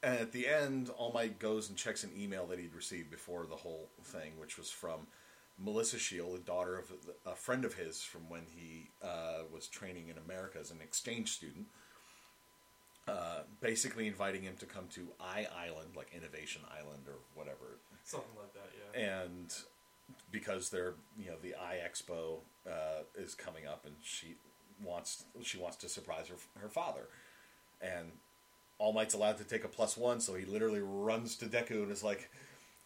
and 0.04 0.18
at 0.18 0.32
the 0.32 0.48
end, 0.48 0.90
All 0.90 1.12
Might 1.12 1.38
goes 1.38 1.68
and 1.68 1.78
checks 1.78 2.02
an 2.02 2.10
email 2.18 2.46
that 2.46 2.58
he'd 2.58 2.74
received 2.74 3.10
before 3.10 3.46
the 3.46 3.56
whole 3.56 3.88
thing, 4.02 4.32
which 4.38 4.58
was 4.58 4.68
from 4.68 5.06
Melissa 5.58 5.98
Shield, 5.98 6.34
a 6.34 6.42
daughter 6.42 6.76
of 6.78 6.92
a 7.24 7.36
friend 7.36 7.64
of 7.64 7.74
his 7.74 8.02
from 8.02 8.28
when 8.28 8.42
he 8.56 8.88
uh, 9.02 9.42
was 9.52 9.68
training 9.68 10.08
in 10.08 10.18
America 10.18 10.58
as 10.60 10.70
an 10.70 10.78
exchange 10.82 11.30
student. 11.30 11.66
Uh, 13.08 13.40
basically 13.60 14.06
inviting 14.06 14.42
him 14.42 14.54
to 14.56 14.66
come 14.66 14.84
to 14.88 15.08
I 15.20 15.48
Island, 15.56 15.90
like 15.96 16.12
Innovation 16.14 16.62
Island 16.70 17.02
or 17.08 17.16
whatever, 17.34 17.78
Something 18.04 18.30
like 18.38 18.52
that, 18.54 18.70
yeah. 18.94 19.22
and 19.22 19.52
because 20.30 20.70
they're 20.70 20.94
you 21.18 21.26
know 21.26 21.36
the 21.42 21.54
I 21.54 21.80
Expo 21.84 22.38
uh, 22.66 23.02
is 23.16 23.34
coming 23.34 23.66
up, 23.66 23.84
and 23.86 23.96
she 24.02 24.36
wants 24.82 25.24
she 25.42 25.58
wants 25.58 25.76
to 25.78 25.88
surprise 25.88 26.28
her 26.28 26.36
her 26.60 26.68
father, 26.68 27.08
and 27.80 28.12
All 28.78 28.92
Might's 28.92 29.14
allowed 29.14 29.38
to 29.38 29.44
take 29.44 29.64
a 29.64 29.68
plus 29.68 29.96
one, 29.96 30.20
so 30.20 30.34
he 30.34 30.44
literally 30.44 30.80
runs 30.80 31.36
to 31.36 31.46
Deku 31.46 31.82
and 31.82 31.90
is 31.90 32.04
like, 32.04 32.30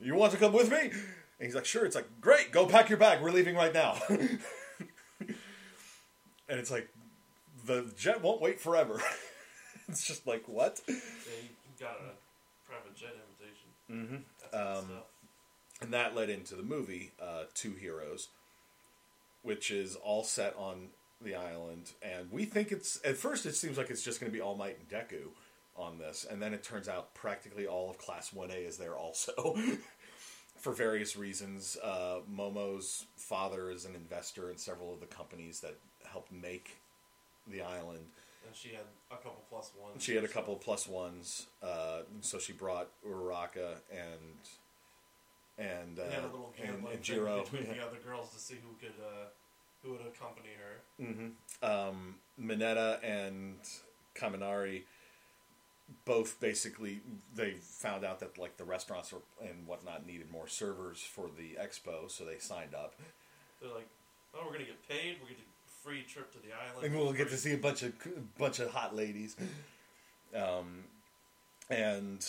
"You 0.00 0.14
want 0.14 0.32
to 0.32 0.38
come 0.38 0.52
with 0.52 0.70
me?" 0.70 0.78
And 0.78 1.46
he's 1.46 1.54
like, 1.54 1.64
"Sure." 1.64 1.84
It's 1.84 1.96
like, 1.96 2.08
"Great, 2.20 2.52
go 2.52 2.66
pack 2.66 2.88
your 2.88 2.98
bag. 2.98 3.22
We're 3.22 3.30
leaving 3.30 3.56
right 3.56 3.74
now." 3.74 3.98
and 4.08 5.38
it's 6.48 6.70
like, 6.70 6.88
the 7.66 7.92
jet 7.96 8.22
won't 8.22 8.40
wait 8.40 8.60
forever. 8.60 9.00
it's 9.88 10.06
just 10.06 10.26
like 10.26 10.44
what? 10.46 10.80
Yeah, 10.88 10.94
he 10.94 11.50
got 11.80 11.96
a 12.00 12.14
private 12.66 12.94
jet 12.94 13.14
invitation. 13.90 14.22
Mm-hmm. 14.52 14.88
Um, 14.88 15.02
and 15.80 15.92
that 15.92 16.14
led 16.14 16.30
into 16.30 16.54
the 16.54 16.62
movie 16.62 17.12
uh, 17.20 17.44
Two 17.54 17.72
Heroes, 17.72 18.28
which 19.42 19.70
is 19.70 19.96
all 19.96 20.24
set 20.24 20.54
on 20.56 20.88
the 21.22 21.34
island. 21.34 21.92
And 22.02 22.30
we 22.30 22.44
think 22.44 22.72
it's 22.72 23.00
at 23.04 23.16
first 23.16 23.46
it 23.46 23.54
seems 23.54 23.78
like 23.78 23.90
it's 23.90 24.02
just 24.02 24.20
going 24.20 24.30
to 24.30 24.36
be 24.36 24.42
All 24.42 24.56
Might 24.56 24.78
and 24.78 24.88
Deku 24.88 25.28
on 25.76 25.98
this, 25.98 26.26
and 26.28 26.40
then 26.40 26.54
it 26.54 26.62
turns 26.62 26.88
out 26.88 27.14
practically 27.14 27.66
all 27.66 27.90
of 27.90 27.98
Class 27.98 28.32
One 28.32 28.50
A 28.50 28.54
is 28.54 28.76
there 28.76 28.96
also. 28.96 29.56
For 30.56 30.72
various 30.72 31.16
reasons, 31.16 31.76
uh, 31.84 32.20
Momo's 32.34 33.04
father 33.16 33.70
is 33.70 33.84
an 33.84 33.94
investor 33.94 34.50
in 34.50 34.56
several 34.56 34.92
of 34.92 35.00
the 35.00 35.06
companies 35.06 35.60
that 35.60 35.76
helped 36.10 36.32
make 36.32 36.78
the 37.46 37.60
island. 37.60 38.06
And 38.46 38.56
she 38.56 38.70
had 38.70 38.86
a 39.10 39.16
couple 39.16 39.44
plus 39.50 39.70
ones. 39.80 40.02
She 40.02 40.14
had 40.14 40.24
a 40.24 40.28
couple 40.28 40.54
of 40.54 40.60
plus 40.60 40.88
ones, 40.88 41.46
uh, 41.62 42.00
so 42.22 42.38
she 42.38 42.52
brought 42.52 42.88
Uraraka 43.06 43.74
and 43.90 44.38
and 45.58 45.98
uh, 45.98 46.04
They 46.08 46.14
had 46.14 46.24
a 46.24 46.26
little 46.26 46.54
and, 46.58 46.66
gambling 46.66 46.94
and 46.94 47.02
Jiro. 47.02 47.42
between 47.42 47.64
the 47.64 47.84
other 47.84 47.98
girls 48.04 48.30
to 48.32 48.38
see 48.38 48.54
who 48.54 48.74
could 48.80 48.94
uh, 49.00 49.26
who 49.86 49.92
would 49.92 50.00
accompany 50.00 50.50
her. 50.58 51.04
hmm 51.04 51.28
Um, 51.62 52.16
Mineta 52.40 52.98
and 53.02 53.56
Kaminari 54.14 54.82
both 56.04 56.40
basically 56.40 57.00
they 57.34 57.52
found 57.60 58.04
out 58.04 58.18
that 58.18 58.38
like 58.38 58.56
the 58.56 58.64
restaurants 58.64 59.14
and 59.40 59.66
whatnot 59.66 60.04
needed 60.04 60.30
more 60.30 60.48
servers 60.48 61.00
for 61.00 61.28
the 61.36 61.56
expo, 61.60 62.10
so 62.10 62.24
they 62.24 62.38
signed 62.38 62.74
up, 62.74 62.94
They're 63.60 63.70
like, 63.70 63.86
"Oh, 64.34 64.40
we're 64.44 64.52
gonna 64.52 64.64
get 64.64 64.88
paid. 64.88 65.18
We're 65.20 65.26
gonna 65.26 65.36
get 65.36 65.46
a 65.46 65.82
free 65.84 66.02
trip 66.02 66.32
to 66.32 66.38
the 66.38 66.52
island, 66.52 66.86
and 66.86 66.94
we'll 66.96 67.12
get 67.12 67.28
to 67.30 67.36
see 67.36 67.52
a 67.52 67.58
bunch 67.58 67.82
of 67.82 67.92
bunch 68.36 68.58
of 68.58 68.70
hot 68.70 68.96
ladies. 68.96 69.36
Um, 70.34 70.84
and 71.70 72.26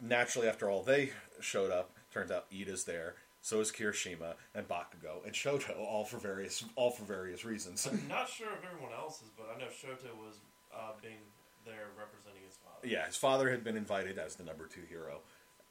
naturally, 0.00 0.48
after 0.48 0.68
all 0.68 0.82
they 0.82 1.12
showed 1.40 1.70
up, 1.70 1.92
turns 2.12 2.30
out 2.30 2.46
Ida's 2.52 2.84
there. 2.84 3.14
So 3.42 3.60
is 3.60 3.72
Kirishima 3.72 4.34
and 4.54 4.66
Bakugo 4.68 5.24
and 5.26 5.32
Shoto, 5.34 5.76
all 5.78 6.04
for 6.04 6.16
various 6.18 6.64
all 6.76 6.90
for 6.92 7.04
various 7.04 7.44
reasons. 7.44 7.86
I'm 7.90 8.06
not 8.08 8.28
sure 8.28 8.46
of 8.52 8.58
everyone 8.64 8.92
else's, 8.96 9.30
but 9.36 9.52
I 9.54 9.58
know 9.58 9.66
Shoto 9.66 10.14
was 10.24 10.36
uh, 10.72 10.92
being 11.02 11.18
there 11.66 11.88
representing 11.98 12.42
his 12.46 12.56
father. 12.56 12.86
Yeah, 12.86 13.04
his 13.06 13.16
father 13.16 13.50
had 13.50 13.64
been 13.64 13.76
invited 13.76 14.16
as 14.18 14.36
the 14.36 14.44
number 14.44 14.66
two 14.66 14.82
hero, 14.88 15.18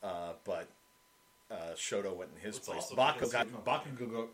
uh, 0.03 0.33
but 0.43 0.67
uh, 1.49 1.73
Shoto 1.75 2.13
went 2.13 2.31
in 2.35 2.41
his 2.41 2.57
It's 2.57 2.67
place. 2.67 2.91
Bakugo 2.91 3.31
got 3.31 3.47
Bakugo, 3.65 4.27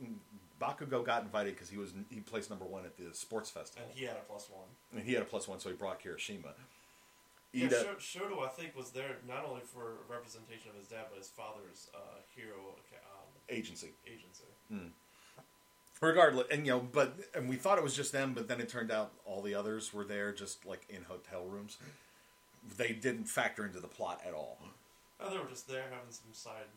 Bakugo 0.59 1.05
got 1.05 1.21
invited 1.21 1.53
because 1.53 1.69
he 1.69 1.77
was 1.77 1.93
he 2.09 2.21
placed 2.21 2.49
number 2.49 2.65
one 2.65 2.85
at 2.85 2.97
the 2.97 3.13
sports 3.13 3.51
festival, 3.51 3.85
And 3.87 3.95
he 3.97 4.05
had 4.05 4.17
a 4.17 4.25
plus 4.27 4.49
one. 4.49 4.65
and 4.93 5.03
he 5.07 5.13
had 5.13 5.21
a 5.21 5.25
plus 5.27 5.47
one, 5.47 5.59
so 5.59 5.69
he 5.69 5.75
brought 5.75 6.01
Kirishima. 6.01 6.53
Yeah, 7.53 7.67
Ida, 7.67 7.95
Sho- 8.01 8.19
Shoto, 8.19 8.43
I 8.43 8.49
think, 8.49 8.75
was 8.75 8.89
there 8.91 9.17
not 9.27 9.45
only 9.47 9.61
for 9.61 10.03
representation 10.09 10.69
of 10.71 10.75
his 10.77 10.87
dad, 10.89 11.05
but 11.09 11.17
his 11.17 11.29
father's 11.29 11.87
uh, 11.95 12.19
hero 12.35 12.75
um, 13.15 13.16
agency, 13.49 13.93
agency. 14.05 14.43
regardless, 16.01 16.47
and 16.51 16.65
you 16.65 16.73
know, 16.73 16.79
but 16.79 17.17
and 17.33 17.49
we 17.49 17.55
thought 17.55 17.77
it 17.77 17.83
was 17.83 17.95
just 17.95 18.11
them, 18.11 18.33
but 18.33 18.47
then 18.47 18.59
it 18.59 18.69
turned 18.69 18.91
out 18.91 19.11
all 19.25 19.41
the 19.41 19.55
others 19.55 19.93
were 19.93 20.03
there, 20.03 20.31
just 20.31 20.65
like 20.65 20.85
in 20.89 21.03
hotel 21.03 21.45
rooms. 21.45 21.77
They 22.77 22.91
didn't 22.91 23.25
factor 23.25 23.65
into 23.65 23.79
the 23.79 23.87
plot 23.87 24.21
at 24.27 24.33
all. 24.33 24.59
Oh, 25.19 25.29
they 25.29 25.37
were 25.37 25.49
just 25.49 25.67
there 25.67 25.83
having 25.83 26.11
some 26.11 26.33
side 26.33 26.67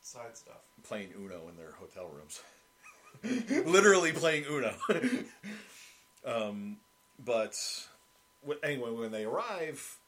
side 0.00 0.36
stuff. 0.36 0.62
playing 0.82 1.10
Uno 1.16 1.48
in 1.48 1.56
their 1.56 1.72
hotel 1.72 2.10
rooms. 2.12 2.42
Literally 3.66 4.12
playing 4.12 4.44
Uno. 4.50 4.74
um, 6.26 6.78
but 7.24 7.56
anyway, 8.62 8.90
when 8.90 9.12
they 9.12 9.24
arrive, 9.24 9.98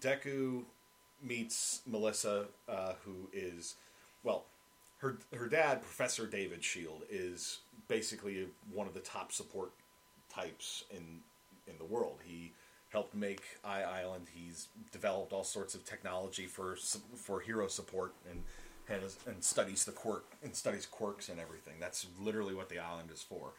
Deku 0.00 0.62
meets 1.22 1.82
Melissa, 1.86 2.46
uh, 2.68 2.94
who 3.04 3.28
is, 3.32 3.74
well, 4.22 4.44
her 5.04 5.18
her 5.36 5.46
dad, 5.46 5.82
Professor 5.82 6.26
David 6.26 6.64
Shield, 6.64 7.02
is 7.10 7.58
basically 7.88 8.48
one 8.72 8.86
of 8.86 8.94
the 8.94 9.00
top 9.00 9.32
support 9.32 9.70
types 10.34 10.84
in 10.90 11.20
in 11.66 11.78
the 11.78 11.84
world. 11.84 12.18
He 12.24 12.52
helped 12.88 13.14
make 13.14 13.42
I 13.62 13.82
Island. 13.82 14.28
He's 14.34 14.68
developed 14.92 15.32
all 15.32 15.44
sorts 15.44 15.74
of 15.74 15.84
technology 15.84 16.46
for 16.46 16.76
for 17.16 17.40
hero 17.40 17.68
support 17.68 18.14
and 18.30 18.42
has 18.88 19.18
and 19.26 19.44
studies 19.44 19.84
the 19.84 19.92
quirk 19.92 20.24
and 20.42 20.56
studies 20.56 20.86
quirks 20.86 21.28
and 21.28 21.38
everything. 21.38 21.74
That's 21.78 22.06
literally 22.18 22.54
what 22.54 22.70
the 22.70 22.78
island 22.78 23.10
is 23.12 23.22
for. 23.22 23.50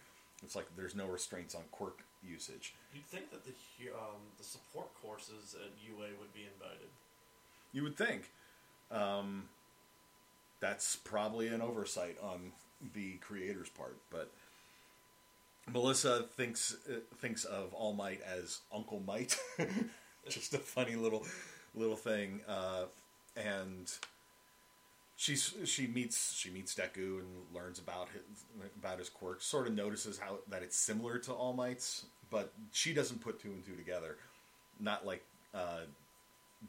It's 0.43 0.55
like 0.55 0.65
there's 0.75 0.95
no 0.95 1.05
restraints 1.05 1.53
on 1.53 1.61
quirk 1.71 1.99
usage. 2.27 2.73
You'd 2.93 3.05
think 3.05 3.29
that 3.29 3.43
the 3.43 3.51
um, 3.91 4.21
the 4.39 4.43
support 4.43 4.89
courses 4.99 5.55
at 5.63 5.71
UA 5.87 6.07
would 6.19 6.33
be 6.33 6.47
invited. 6.51 6.89
You 7.71 7.83
would 7.83 7.97
think. 7.97 8.31
Um, 8.91 9.49
that's 10.65 10.95
probably 10.95 11.47
an 11.47 11.61
oversight 11.61 12.17
on 12.23 12.51
the 12.93 13.17
creator's 13.17 13.69
part, 13.69 13.97
but 14.09 14.31
Melissa 15.71 16.23
thinks 16.35 16.75
uh, 16.89 16.99
thinks 17.17 17.45
of 17.45 17.71
All 17.73 17.93
Might 17.93 18.21
as 18.21 18.61
Uncle 18.73 18.99
Might. 19.05 19.37
Just 20.27 20.55
a 20.55 20.57
funny 20.57 20.95
little 20.95 21.23
little 21.75 21.95
thing, 21.95 22.41
uh, 22.47 22.85
and 23.37 23.91
she's 25.15 25.53
she 25.65 25.85
meets 25.85 26.33
she 26.33 26.49
meets 26.49 26.73
Deku 26.73 27.19
and 27.19 27.27
learns 27.53 27.77
about 27.77 28.07
his 28.09 28.67
about 28.79 28.97
his 28.97 29.09
quirks. 29.09 29.45
Sort 29.45 29.67
of 29.67 29.75
notices 29.75 30.17
how 30.17 30.39
that 30.49 30.63
it's 30.63 30.77
similar 30.77 31.19
to 31.19 31.31
All 31.31 31.53
Might's, 31.53 32.05
but 32.31 32.51
she 32.71 32.91
doesn't 32.91 33.21
put 33.21 33.39
two 33.39 33.49
and 33.49 33.63
two 33.63 33.75
together. 33.75 34.17
Not 34.79 35.05
like 35.05 35.23
uh, 35.53 35.81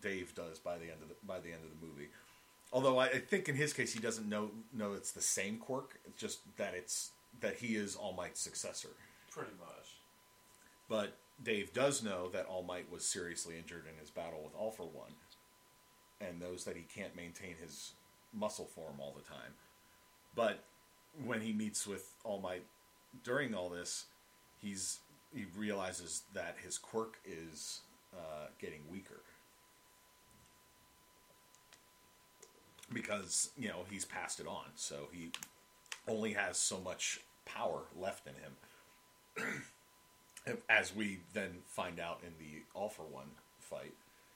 Dave 0.02 0.34
does 0.34 0.58
by 0.58 0.76
the 0.76 0.84
end 0.84 1.00
of 1.02 1.08
the 1.08 1.14
by 1.26 1.40
the 1.40 1.48
end 1.48 1.62
of 1.64 1.70
the 1.70 1.86
movie. 1.86 2.08
Although 2.72 2.98
I, 2.98 3.06
I 3.06 3.18
think 3.18 3.48
in 3.48 3.54
his 3.54 3.72
case 3.72 3.92
he 3.92 4.00
doesn't 4.00 4.28
know 4.28 4.50
know 4.72 4.92
it's 4.92 5.12
the 5.12 5.22
same 5.22 5.58
quirk. 5.58 5.98
It's 6.06 6.20
just 6.20 6.40
that 6.56 6.74
it's 6.74 7.10
that 7.40 7.56
he 7.56 7.76
is 7.76 7.96
All 7.96 8.12
Might's 8.12 8.40
successor. 8.40 8.90
Pretty 9.30 9.52
much. 9.58 9.96
But 10.88 11.16
Dave 11.42 11.72
does 11.72 12.02
know 12.02 12.28
that 12.30 12.46
All 12.46 12.62
Might 12.62 12.90
was 12.90 13.04
seriously 13.04 13.56
injured 13.58 13.84
in 13.90 13.98
his 14.00 14.10
battle 14.10 14.40
with 14.42 14.54
All 14.54 14.70
for 14.70 14.84
One, 14.84 15.12
and 16.20 16.40
knows 16.40 16.64
that 16.64 16.76
he 16.76 16.82
can't 16.82 17.14
maintain 17.14 17.54
his 17.60 17.92
muscle 18.32 18.66
form 18.66 18.96
all 19.00 19.14
the 19.16 19.28
time. 19.28 19.52
But 20.34 20.60
when 21.24 21.40
he 21.40 21.52
meets 21.52 21.86
with 21.86 22.12
All 22.24 22.40
Might 22.40 22.64
during 23.24 23.54
all 23.54 23.68
this, 23.68 24.06
he's 24.60 24.98
he 25.34 25.46
realizes 25.56 26.22
that 26.34 26.56
his 26.62 26.78
quirk 26.78 27.18
is 27.26 27.80
uh, 28.14 28.46
getting 28.58 28.80
weaker 28.90 29.20
because 32.92 33.50
you 33.58 33.68
know 33.68 33.84
he's 33.90 34.04
passed 34.04 34.40
it 34.40 34.46
on, 34.46 34.66
so 34.74 35.08
he 35.12 35.30
only 36.08 36.32
has 36.32 36.56
so 36.56 36.78
much 36.78 37.20
power 37.44 37.82
left 37.96 38.26
in 38.26 38.34
him 38.34 39.62
as 40.68 40.94
we 40.94 41.20
then 41.32 41.58
find 41.66 41.98
out 41.98 42.20
in 42.24 42.32
the 42.38 42.62
All 42.74 42.88
for 42.88 43.02
One 43.02 43.30
fight, 43.58 43.94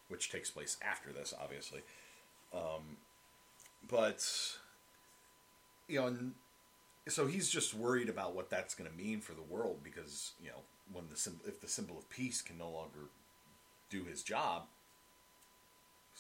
which 0.09 0.31
takes 0.31 0.51
place 0.51 0.77
after 0.83 1.13
this, 1.13 1.33
obviously. 1.41 1.81
Um, 2.53 2.97
but 3.89 4.27
you 5.89 6.01
know, 6.01 6.17
so 7.09 7.27
he's 7.27 7.49
just 7.49 7.75
worried 7.75 8.09
about 8.09 8.35
what 8.35 8.51
that's 8.51 8.75
going 8.75 8.91
to 8.91 8.97
mean 8.97 9.21
for 9.21 9.33
the 9.33 9.43
world 9.43 9.79
because 9.83 10.33
you 10.43 10.49
know 10.49 10.63
when 10.93 11.05
the 11.09 11.49
if 11.49 11.61
the 11.61 11.69
symbol 11.69 11.99
of 11.99 12.09
peace 12.11 12.43
can 12.43 12.59
no 12.59 12.71
longer 12.71 13.11
do 13.91 14.05
his 14.05 14.23
job, 14.23 14.65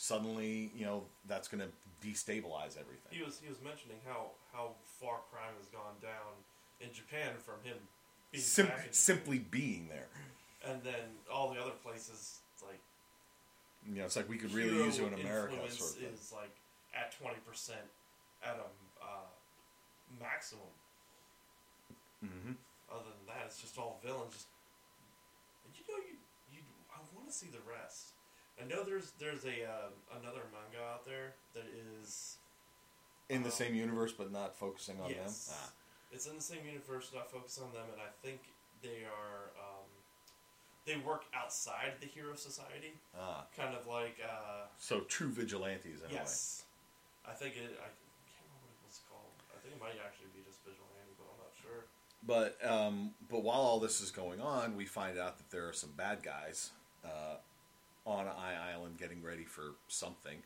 suddenly 0.00 0.72
you 0.74 0.86
know 0.86 1.02
that's 1.28 1.46
going 1.46 1.60
to 1.60 1.68
destabilize 2.00 2.80
everything. 2.80 3.12
He 3.12 3.22
was 3.22 3.38
he 3.44 3.48
was 3.50 3.60
mentioning 3.62 3.98
how 4.08 4.30
how 4.52 4.72
far 4.98 5.20
crime 5.30 5.52
has 5.60 5.68
gone 5.68 6.00
down 6.00 6.32
in 6.80 6.88
Japan 6.92 7.36
from 7.36 7.60
him 7.62 7.76
being 8.32 8.42
Sim- 8.42 8.66
back 8.66 8.76
in 8.76 8.80
Japan. 8.84 8.92
simply 8.94 9.38
being 9.38 9.88
there. 9.88 10.08
and 10.64 10.82
then 10.82 11.04
all 11.30 11.52
the 11.52 11.60
other 11.60 11.76
places 11.84 12.40
like 12.64 12.80
You 13.86 14.00
know, 14.00 14.04
it's 14.06 14.16
like 14.16 14.28
we 14.28 14.38
could 14.38 14.54
really 14.54 14.76
use 14.76 14.96
you 14.98 15.06
in 15.06 15.12
America. 15.14 15.56
Sort 15.68 15.96
of 16.00 16.14
is 16.14 16.32
like 16.32 16.54
at 16.96 17.12
twenty 17.20 17.40
percent 17.46 17.84
at 18.42 18.56
a 18.56 18.68
uh, 19.04 19.28
maximum. 20.18 20.72
Mhm. 22.24 22.56
Other 22.90 23.04
than 23.04 23.26
that, 23.28 23.44
it's 23.46 23.60
just 23.60 23.76
all 23.76 24.00
villains. 24.02 24.32
Just 24.32 24.48
you 25.76 25.84
know, 25.92 26.00
you 26.08 26.16
you 26.56 26.60
I 26.88 26.98
want 27.14 27.28
to 27.28 27.34
see 27.34 27.48
the 27.52 27.60
rest. 27.68 28.16
I 28.60 28.66
know 28.68 28.84
there's 28.84 29.12
there's 29.18 29.44
a 29.44 29.64
uh, 29.64 30.18
another 30.20 30.42
manga 30.52 30.82
out 30.92 31.04
there 31.04 31.34
that 31.54 31.64
is 32.00 32.36
in 33.28 33.42
the 33.42 33.48
um, 33.48 33.52
same 33.52 33.74
universe, 33.74 34.12
but 34.12 34.32
not 34.32 34.56
focusing 34.56 34.96
on 35.02 35.10
yes, 35.10 35.46
them. 35.46 35.56
Ah. 35.60 35.70
it's 36.12 36.26
in 36.26 36.36
the 36.36 36.42
same 36.42 36.64
universe, 36.66 37.10
not 37.14 37.30
focused 37.30 37.60
on 37.60 37.72
them, 37.72 37.86
and 37.92 38.00
I 38.00 38.10
think 38.26 38.40
they 38.82 39.04
are 39.04 39.52
um, 39.58 39.88
they 40.86 40.96
work 40.96 41.24
outside 41.34 41.92
the 42.00 42.06
hero 42.06 42.34
society, 42.34 42.94
Ah. 43.18 43.44
kind 43.56 43.74
of 43.74 43.86
like 43.86 44.16
uh, 44.24 44.66
So 44.78 45.00
true 45.00 45.28
vigilantes, 45.28 46.02
in 46.02 46.10
yes. 46.10 46.64
I 47.26 47.32
think 47.32 47.54
it. 47.56 47.70
I 47.78 47.88
can't 47.88 48.44
remember 48.48 48.66
what 48.66 48.72
it 48.72 48.88
was 48.88 49.00
called. 49.08 49.32
I 49.54 49.60
think 49.62 49.74
it 49.76 49.80
might 49.80 50.00
actually 50.04 50.32
be 50.34 50.42
just 50.44 50.60
vigilante, 50.64 51.14
but 51.16 51.26
I'm 51.30 51.38
not 51.38 51.52
sure. 51.60 51.84
But 52.26 52.58
um, 52.68 53.14
but 53.30 53.42
while 53.42 53.60
all 53.60 53.80
this 53.80 54.00
is 54.00 54.10
going 54.10 54.40
on, 54.40 54.76
we 54.76 54.84
find 54.84 55.18
out 55.18 55.38
that 55.38 55.50
there 55.50 55.68
are 55.68 55.72
some 55.72 55.90
bad 55.96 56.22
guys 56.22 56.70
uh, 57.04 57.36
on 58.10 58.26
I 58.26 58.72
Island 58.72 58.98
getting 58.98 59.22
ready 59.22 59.44
for 59.44 59.74
something. 59.88 60.38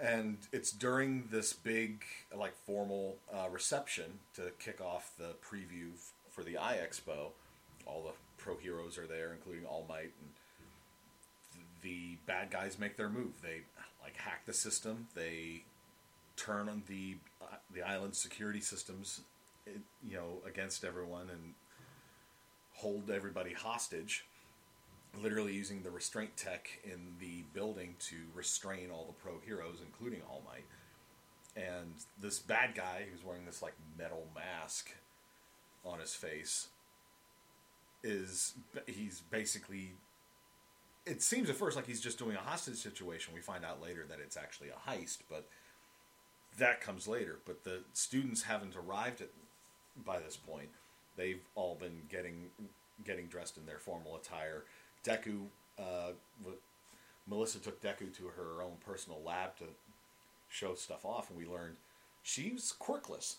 And 0.00 0.38
it's 0.52 0.70
during 0.70 1.28
this 1.30 1.52
big, 1.52 2.04
like, 2.36 2.56
formal 2.56 3.16
uh, 3.32 3.48
reception 3.50 4.20
to 4.34 4.52
kick 4.60 4.80
off 4.80 5.12
the 5.18 5.34
preview 5.44 5.92
f- 5.94 6.12
for 6.30 6.44
the 6.44 6.56
I 6.56 6.76
Expo. 6.76 7.30
All 7.84 8.04
the 8.04 8.12
pro 8.36 8.56
heroes 8.56 8.96
are 8.96 9.06
there, 9.06 9.32
including 9.32 9.66
All 9.66 9.84
Might, 9.88 10.12
and 10.20 10.30
the 11.82 12.16
bad 12.26 12.50
guys 12.50 12.78
make 12.78 12.96
their 12.96 13.08
move. 13.08 13.42
They 13.42 13.62
like 14.02 14.16
hack 14.16 14.46
the 14.46 14.52
system. 14.52 15.08
They 15.14 15.62
turn 16.36 16.68
on 16.68 16.84
the 16.86 17.16
uh, 17.42 17.56
the 17.74 17.82
island 17.82 18.14
security 18.14 18.60
systems, 18.60 19.20
you 19.66 20.16
know, 20.16 20.42
against 20.46 20.84
everyone 20.84 21.28
and 21.30 21.54
hold 22.74 23.10
everybody 23.10 23.52
hostage. 23.52 24.24
Literally 25.22 25.54
using 25.54 25.82
the 25.82 25.90
restraint 25.90 26.36
tech 26.36 26.68
in 26.84 27.14
the 27.20 27.44
building 27.52 27.96
to 28.00 28.16
restrain 28.34 28.90
all 28.92 29.06
the 29.06 29.12
pro 29.12 29.38
heroes, 29.44 29.78
including 29.84 30.20
All 30.28 30.42
Might. 30.46 30.64
And 31.56 31.94
this 32.20 32.38
bad 32.38 32.74
guy 32.74 33.06
who's 33.10 33.24
wearing 33.24 33.44
this 33.44 33.62
like 33.62 33.74
metal 33.98 34.26
mask 34.34 34.90
on 35.84 35.98
his 35.98 36.14
face 36.14 36.68
is 38.04 38.54
he's 38.86 39.22
basically 39.30 39.92
it 41.08 41.22
seems 41.22 41.48
at 41.48 41.56
first 41.56 41.74
like 41.74 41.86
he's 41.86 42.00
just 42.00 42.18
doing 42.18 42.36
a 42.36 42.40
hostage 42.40 42.76
situation. 42.76 43.34
We 43.34 43.40
find 43.40 43.64
out 43.64 43.82
later 43.82 44.04
that 44.08 44.18
it's 44.20 44.36
actually 44.36 44.68
a 44.68 44.90
heist, 44.90 45.18
but 45.28 45.48
that 46.58 46.80
comes 46.80 47.08
later. 47.08 47.38
But 47.46 47.64
the 47.64 47.82
students 47.94 48.42
haven't 48.42 48.76
arrived 48.76 49.22
at 49.22 49.30
by 50.04 50.20
this 50.20 50.36
point. 50.36 50.68
They've 51.16 51.40
all 51.54 51.74
been 51.74 52.02
getting 52.08 52.50
getting 53.04 53.26
dressed 53.26 53.56
in 53.56 53.66
their 53.66 53.78
formal 53.78 54.16
attire. 54.16 54.64
Deku, 55.04 55.46
uh, 55.78 56.12
Melissa 57.26 57.58
took 57.58 57.80
Deku 57.82 58.14
to 58.16 58.28
her 58.36 58.62
own 58.62 58.76
personal 58.84 59.20
lab 59.24 59.56
to 59.58 59.64
show 60.48 60.74
stuff 60.74 61.04
off, 61.04 61.30
and 61.30 61.38
we 61.38 61.46
learned 61.46 61.76
she's 62.22 62.74
quirkless. 62.80 63.36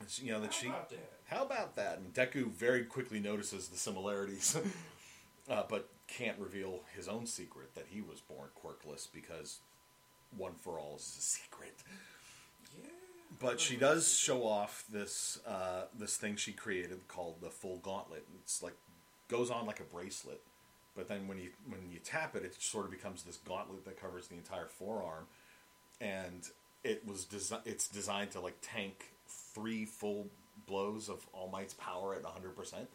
It's, 0.00 0.20
You 0.20 0.32
know 0.32 0.40
that 0.40 0.52
How 0.54 0.60
she. 0.60 0.66
about 0.68 0.90
that? 0.90 1.12
How 1.26 1.42
about 1.44 1.76
that? 1.76 1.98
And 1.98 2.12
Deku 2.14 2.50
very 2.50 2.84
quickly 2.84 3.20
notices 3.20 3.68
the 3.68 3.76
similarities, 3.76 4.56
uh, 5.50 5.62
but 5.68 5.88
can't 6.08 6.38
reveal 6.38 6.80
his 6.96 7.06
own 7.06 7.26
secret 7.26 7.74
that 7.74 7.86
he 7.88 8.00
was 8.00 8.20
born 8.20 8.48
quirkless 8.60 9.06
because 9.12 9.58
one 10.36 10.54
for 10.54 10.78
all 10.78 10.96
is 10.96 11.16
a 11.18 11.22
secret. 11.22 11.74
Yeah. 12.82 12.88
But 13.38 13.60
she 13.60 13.76
does 13.76 14.12
show 14.12 14.44
off 14.44 14.84
this 14.90 15.38
uh, 15.46 15.82
this 15.96 16.16
thing 16.16 16.36
she 16.36 16.52
created 16.52 17.06
called 17.06 17.36
the 17.40 17.50
full 17.50 17.78
gauntlet. 17.78 18.24
It's 18.42 18.62
like 18.62 18.74
goes 19.30 19.50
on 19.50 19.66
like 19.66 19.80
a 19.80 19.84
bracelet, 19.84 20.40
but 20.96 21.08
then 21.08 21.28
when 21.28 21.38
you 21.38 21.50
when 21.68 21.80
you 21.90 21.98
tap 22.02 22.34
it, 22.36 22.44
it 22.44 22.60
sort 22.60 22.84
of 22.84 22.90
becomes 22.90 23.22
this 23.22 23.38
gauntlet 23.46 23.84
that 23.84 24.00
covers 24.00 24.28
the 24.28 24.34
entire 24.34 24.66
forearm, 24.66 25.24
and 26.00 26.48
it 26.82 27.06
was 27.06 27.24
desi- 27.24 27.60
it's 27.64 27.88
designed 27.88 28.30
to 28.32 28.40
like 28.40 28.56
tank 28.60 29.12
three 29.28 29.84
full 29.84 30.26
blows 30.66 31.08
of 31.08 31.26
All 31.32 31.48
Might's 31.48 31.74
power 31.74 32.14
at 32.14 32.24
hundred 32.24 32.56
percent. 32.56 32.88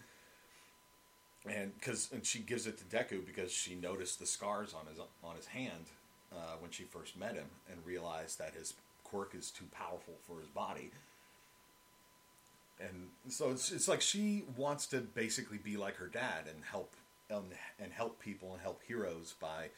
And 1.47 1.77
because 1.79 2.09
and 2.11 2.25
she 2.25 2.39
gives 2.39 2.65
it 2.65 2.77
to 2.79 2.83
Deku 2.85 3.25
because 3.25 3.51
she 3.51 3.75
noticed 3.75 4.19
the 4.19 4.25
scars 4.25 4.73
on 4.73 4.87
his 4.87 4.99
on 5.23 5.35
his 5.35 5.45
hand 5.47 5.85
uh, 6.33 6.55
when 6.59 6.71
she 6.71 6.83
first 6.83 7.17
met 7.17 7.35
him 7.35 7.47
and 7.71 7.77
realized 7.85 8.39
that 8.39 8.53
his 8.55 8.73
quirk 9.03 9.35
is 9.35 9.51
too 9.51 9.65
powerful 9.71 10.15
for 10.27 10.39
his 10.39 10.49
body. 10.49 10.89
And 12.79 13.09
so 13.29 13.51
it's, 13.51 13.71
it's 13.71 13.87
like 13.87 14.01
she 14.01 14.43
wants 14.57 14.85
to 14.87 14.99
basically 14.99 15.57
be 15.57 15.77
like 15.77 15.95
her 15.95 16.07
dad 16.07 16.45
and 16.47 16.63
help 16.63 16.93
and 17.29 17.91
help 17.91 18.19
people 18.19 18.53
and 18.53 18.61
help 18.61 18.81
heroes 18.87 19.33
by 19.39 19.69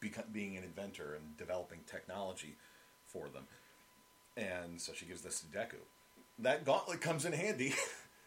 become, 0.00 0.24
being 0.32 0.56
an 0.56 0.64
inventor 0.64 1.14
and 1.14 1.36
developing 1.36 1.80
technology 1.86 2.56
for 3.06 3.28
them. 3.28 3.44
And 4.36 4.80
so 4.80 4.92
she 4.92 5.06
gives 5.06 5.22
this 5.22 5.40
to 5.40 5.46
Deku. 5.46 5.76
That 6.38 6.64
gauntlet 6.64 7.00
comes 7.00 7.24
in 7.24 7.32
handy 7.32 7.74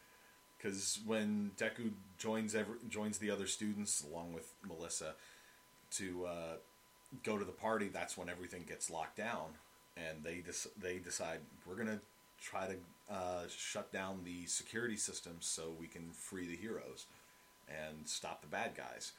because 0.58 1.00
when 1.06 1.52
Deku 1.58 1.92
joins 2.18 2.56
every, 2.56 2.76
joins 2.90 3.18
the 3.18 3.32
other 3.32 3.48
students 3.48 4.04
along 4.04 4.34
with 4.34 4.54
Melissa 4.68 5.16
to 5.92 6.26
uh, 6.26 6.56
go 7.24 7.38
to 7.38 7.46
the 7.46 7.52
party, 7.52 7.90
that's 7.92 8.18
when 8.18 8.30
everything 8.30 8.66
gets 8.68 8.90
locked 8.90 9.18
down, 9.18 9.48
and 9.96 10.24
they 10.24 10.44
they 10.82 10.98
decide 11.00 11.40
we're 11.66 11.76
gonna 11.76 12.00
try 12.42 12.68
to 12.68 12.76
uh, 13.12 13.44
shut 13.56 13.92
down 13.92 14.22
the 14.24 14.46
security 14.46 14.96
systems 14.96 15.46
so 15.46 15.74
we 15.80 15.88
can 15.88 16.12
free 16.12 16.48
the 16.48 16.56
heroes 16.56 17.06
and 17.68 18.08
stop 18.08 18.42
the 18.42 18.48
bad 18.48 18.72
guys. 18.76 19.12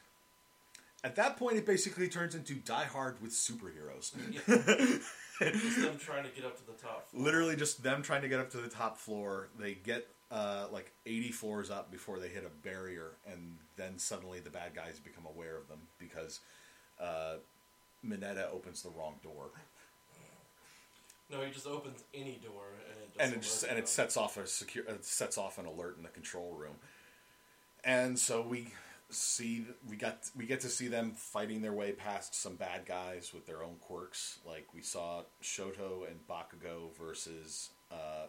At 1.05 1.17
that 1.17 1.37
point, 1.37 1.57
it 1.57 1.67
basically 1.67 2.09
turns 2.09 2.35
into 2.35 2.55
Die 2.55 2.85
Hard 2.85 3.21
with 3.21 3.33
superheroes. 3.33 4.13
Just 5.41 5.83
them 5.83 5.97
trying 5.99 6.23
to 6.25 6.31
get 6.31 6.45
up 6.45 6.57
to 6.59 6.67
the 6.67 6.73
top. 6.81 7.09
floor. 7.09 7.25
Literally, 7.25 7.57
just 7.57 7.83
them 7.83 8.03
trying 8.03 8.23
to 8.23 8.29
get 8.29 8.39
up 8.39 8.51
to 8.51 8.59
the 8.59 8.69
top 8.69 8.99
floor. 8.99 9.49
They 9.59 9.75
get 9.75 10.07
uh, 10.31 10.67
like 10.71 10.93
80 11.05 11.33
floors 11.33 11.71
up 11.71 11.91
before 11.91 12.21
they 12.21 12.29
hit 12.29 12.45
a 12.47 12.67
barrier, 12.67 13.13
and 13.27 13.57
then 13.77 13.99
suddenly 13.99 14.39
the 14.39 14.51
bad 14.51 14.75
guys 14.77 15.01
become 15.01 15.25
aware 15.27 15.57
of 15.57 15.67
them 15.69 15.81
because 15.99 16.39
uh, 17.01 17.35
Mineta 18.07 18.53
opens 18.53 18.83
the 18.83 18.91
wrong 18.91 19.17
door. 19.25 19.51
No, 21.33 21.41
he 21.41 21.51
just 21.51 21.67
opens 21.67 22.05
any 22.13 22.39
door 22.45 22.65
and 22.91 22.99
it 23.03 23.09
just 23.15 23.21
and 23.25 23.35
it 23.35 23.43
just, 23.43 23.63
and 23.65 23.79
it 23.79 23.89
sets 23.89 24.17
off 24.19 24.37
a 24.37 24.47
secure 24.47 24.85
it 24.87 25.05
sets 25.05 25.39
off 25.39 25.57
an 25.59 25.65
alert 25.67 25.97
in 25.97 26.03
the 26.03 26.11
control 26.11 26.53
room. 26.55 26.75
And 27.85 28.19
so 28.19 28.43
we 28.43 28.69
see 29.09 29.65
we 29.89 29.97
got 29.97 30.31
we 30.37 30.45
get 30.47 30.61
to 30.61 30.69
see 30.69 30.89
them 30.89 31.13
fighting 31.17 31.63
their 31.63 31.73
way 31.73 31.93
past 31.93 32.35
some 32.35 32.57
bad 32.57 32.85
guys 32.87 33.33
with 33.33 33.47
their 33.47 33.63
own 33.63 33.77
quirks. 33.81 34.39
Like 34.47 34.67
we 34.75 34.83
saw 34.83 35.23
Shoto 35.43 36.07
and 36.07 36.21
Bakugo 36.29 36.95
versus 36.99 37.71
uh, 37.91 38.27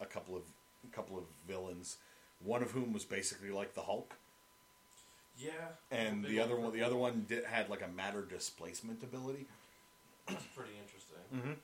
a 0.00 0.06
couple 0.06 0.36
of 0.36 0.42
a 0.84 0.94
couple 0.94 1.16
of 1.18 1.24
villains, 1.46 1.98
one 2.42 2.62
of 2.62 2.72
whom 2.72 2.92
was 2.92 3.04
basically 3.04 3.50
like 3.50 3.74
the 3.74 3.82
Hulk, 3.82 4.14
Yeah. 5.38 5.50
and 5.90 6.24
the 6.24 6.40
other 6.40 6.54
old 6.54 6.64
one 6.64 6.72
the 6.72 6.82
other 6.82 6.96
one 6.96 7.26
did, 7.28 7.44
had 7.44 7.68
like 7.68 7.82
a 7.82 7.88
matter 7.88 8.22
displacement 8.22 9.02
ability. 9.04 9.46
That's 10.26 10.44
pretty 10.56 10.72
interesting. 10.82 11.56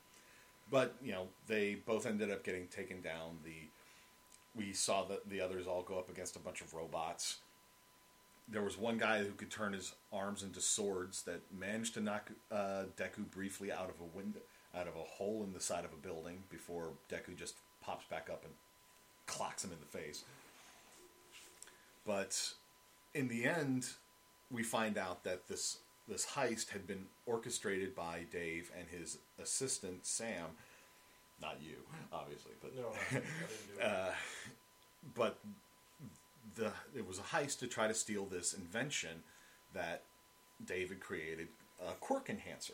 But 0.69 0.95
you 1.01 1.11
know 1.11 1.27
they 1.47 1.75
both 1.75 2.05
ended 2.05 2.31
up 2.31 2.43
getting 2.43 2.67
taken 2.67 3.01
down. 3.01 3.37
The 3.43 3.69
we 4.55 4.73
saw 4.73 5.03
that 5.05 5.29
the 5.29 5.41
others 5.41 5.67
all 5.67 5.83
go 5.83 5.99
up 5.99 6.09
against 6.09 6.35
a 6.35 6.39
bunch 6.39 6.61
of 6.61 6.73
robots. 6.73 7.37
There 8.49 8.63
was 8.63 8.77
one 8.77 8.97
guy 8.97 9.19
who 9.19 9.33
could 9.33 9.51
turn 9.51 9.73
his 9.73 9.93
arms 10.11 10.41
into 10.41 10.61
swords 10.61 11.23
that 11.23 11.41
managed 11.51 11.93
to 11.95 12.01
knock 12.01 12.31
uh, 12.51 12.83
Deku 12.95 13.29
briefly 13.29 13.71
out 13.71 13.89
of 13.89 13.99
a 13.99 14.17
window 14.17 14.39
out 14.77 14.87
of 14.87 14.95
a 14.95 15.03
hole 15.03 15.43
in 15.43 15.53
the 15.53 15.59
side 15.59 15.85
of 15.85 15.93
a 15.93 15.95
building 15.95 16.43
before 16.49 16.89
Deku 17.09 17.35
just 17.35 17.55
pops 17.81 18.05
back 18.05 18.29
up 18.31 18.43
and 18.43 18.53
clocks 19.25 19.63
him 19.63 19.71
in 19.71 19.79
the 19.79 19.97
face. 19.97 20.23
But 22.05 22.53
in 23.13 23.27
the 23.27 23.45
end 23.45 23.87
we 24.51 24.63
find 24.63 24.97
out 24.97 25.23
that 25.23 25.47
this 25.47 25.77
this 26.07 26.25
heist 26.25 26.69
had 26.69 26.87
been 26.87 27.05
orchestrated 27.25 27.95
by 27.95 28.21
Dave 28.31 28.71
and 28.77 28.87
his 28.89 29.17
assistant 29.41 30.05
Sam. 30.05 30.45
Not 31.41 31.57
you, 31.61 31.75
obviously, 32.11 32.53
but 32.61 32.75
No, 32.75 32.89
I 32.89 33.13
didn't 33.13 33.23
do 33.23 33.79
it. 33.81 33.85
uh, 33.85 34.11
but 35.15 35.37
the 36.55 36.71
it 36.95 37.07
was 37.07 37.19
a 37.19 37.23
heist 37.23 37.59
to 37.59 37.67
try 37.67 37.87
to 37.87 37.93
steal 37.93 38.25
this 38.25 38.53
invention 38.53 39.23
that 39.73 40.01
David 40.65 40.99
created, 40.99 41.49
a 41.87 41.91
quirk 41.93 42.29
enhancer, 42.29 42.73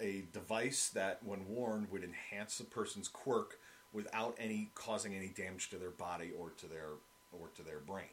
a 0.00 0.24
device 0.32 0.88
that, 0.94 1.18
when 1.22 1.46
worn, 1.48 1.88
would 1.90 2.02
enhance 2.04 2.58
a 2.60 2.64
person's 2.64 3.08
quirk 3.08 3.58
without 3.92 4.34
any 4.38 4.70
causing 4.74 5.14
any 5.14 5.28
damage 5.28 5.68
to 5.70 5.76
their 5.76 5.90
body 5.90 6.30
or 6.38 6.50
to 6.58 6.66
their 6.66 6.90
or 7.32 7.48
to 7.56 7.62
their 7.62 7.78
brain 7.80 8.06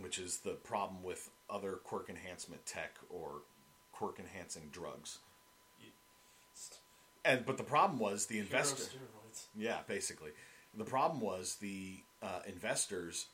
which 0.00 0.18
is 0.18 0.38
the 0.38 0.52
problem 0.52 1.02
with 1.02 1.30
other 1.48 1.72
quirk 1.84 2.08
enhancement 2.08 2.64
tech 2.66 2.96
or 3.10 3.42
quirk 3.92 4.18
enhancing 4.18 4.68
drugs. 4.72 5.18
And 7.24 7.46
but 7.46 7.56
the 7.56 7.64
problem 7.64 7.98
was 7.98 8.26
the 8.26 8.38
investor. 8.38 8.82
Yeah, 9.56 9.78
basically, 9.86 10.30
the 10.76 10.84
problem 10.84 11.20
was 11.20 11.56
the 11.56 11.96
uh, 12.22 12.40
investors 12.46 13.26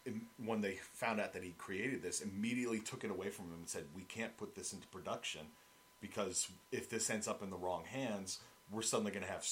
when 0.44 0.60
they 0.60 0.78
found 0.92 1.20
out 1.20 1.32
that 1.32 1.42
he 1.42 1.54
created 1.58 2.02
this 2.02 2.20
immediately 2.20 2.80
took 2.80 3.04
it 3.04 3.10
away 3.10 3.30
from 3.30 3.46
him 3.46 3.54
and 3.54 3.68
said, 3.68 3.84
"We 3.94 4.02
can't 4.02 4.36
put 4.36 4.54
this 4.54 4.72
into 4.72 4.86
production 4.88 5.42
because 6.00 6.48
if 6.72 6.88
this 6.88 7.10
ends 7.10 7.26
up 7.26 7.42
in 7.42 7.50
the 7.50 7.56
wrong 7.56 7.84
hands, 7.84 8.38
we're 8.70 8.82
suddenly 8.82 9.10
going 9.12 9.24
to 9.24 9.30
have 9.30 9.46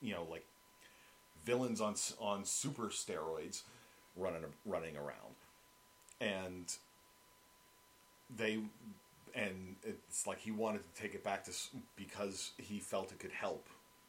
you 0.00 0.14
know 0.14 0.26
like 0.30 0.44
villains 1.44 1.80
on 1.80 1.96
on 2.20 2.44
super 2.44 2.88
steroids 2.88 3.62
running 4.16 4.44
running 4.64 4.96
around." 4.96 5.34
And 6.22 6.72
they 8.34 8.58
and 9.34 9.76
it's 9.82 10.26
like 10.26 10.38
he 10.40 10.50
wanted 10.50 10.80
to 10.94 11.00
take 11.02 11.14
it 11.14 11.24
back 11.24 11.44
to 11.44 11.52
because 11.96 12.50
he 12.58 12.78
felt 12.78 13.10
it 13.12 13.18
could 13.18 13.32
help 13.32 13.66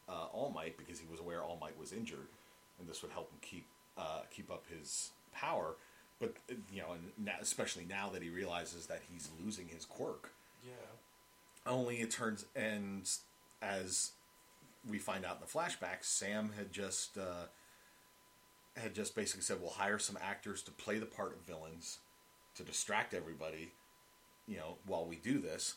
uh, 0.10 0.26
All 0.34 0.52
Might 0.54 0.78
because 0.78 1.00
he 1.00 1.06
was 1.10 1.20
aware 1.20 1.42
All 1.42 1.58
Might 1.60 1.78
was 1.80 1.94
injured, 1.94 2.28
and 2.80 2.88
this 2.88 3.02
would 3.02 3.12
help 3.12 3.32
him 3.32 3.38
keep 3.42 3.66
uh, 3.98 4.22
keep 4.32 4.52
up 4.52 4.64
his 4.70 5.12
power. 5.34 5.76
But 6.20 6.36
you 6.72 6.82
know, 6.82 6.92
and 6.94 7.26
now, 7.26 7.34
especially 7.42 7.86
now 7.90 8.10
that 8.10 8.22
he 8.22 8.30
realizes 8.30 8.86
that 8.88 9.02
he's 9.12 9.30
losing 9.44 9.68
his 9.68 9.86
quirk, 9.86 10.32
Yeah. 10.66 10.72
only 11.66 11.98
it 12.02 12.12
turns 12.12 12.46
and 12.56 13.10
as 13.62 14.12
we 14.90 15.00
find 15.00 15.24
out 15.26 15.38
in 15.38 15.42
the 15.42 15.48
flashback, 15.48 16.04
Sam 16.04 16.52
had 16.58 16.74
just 16.74 17.18
uh, 17.18 17.46
had 18.76 18.94
just 18.94 19.16
basically 19.16 19.44
said, 19.44 19.62
"We'll 19.62 19.72
hire 19.72 20.00
some 20.00 20.18
actors 20.22 20.62
to 20.64 20.72
play 20.72 21.00
the 21.00 21.06
part 21.06 21.34
of 21.34 21.42
villains 21.42 22.00
to 22.56 22.64
distract 22.64 23.14
everybody, 23.14 23.72
you 24.48 24.58
know, 24.58 24.78
while 24.86 25.06
we 25.06 25.16
do 25.16 25.40
this, 25.40 25.76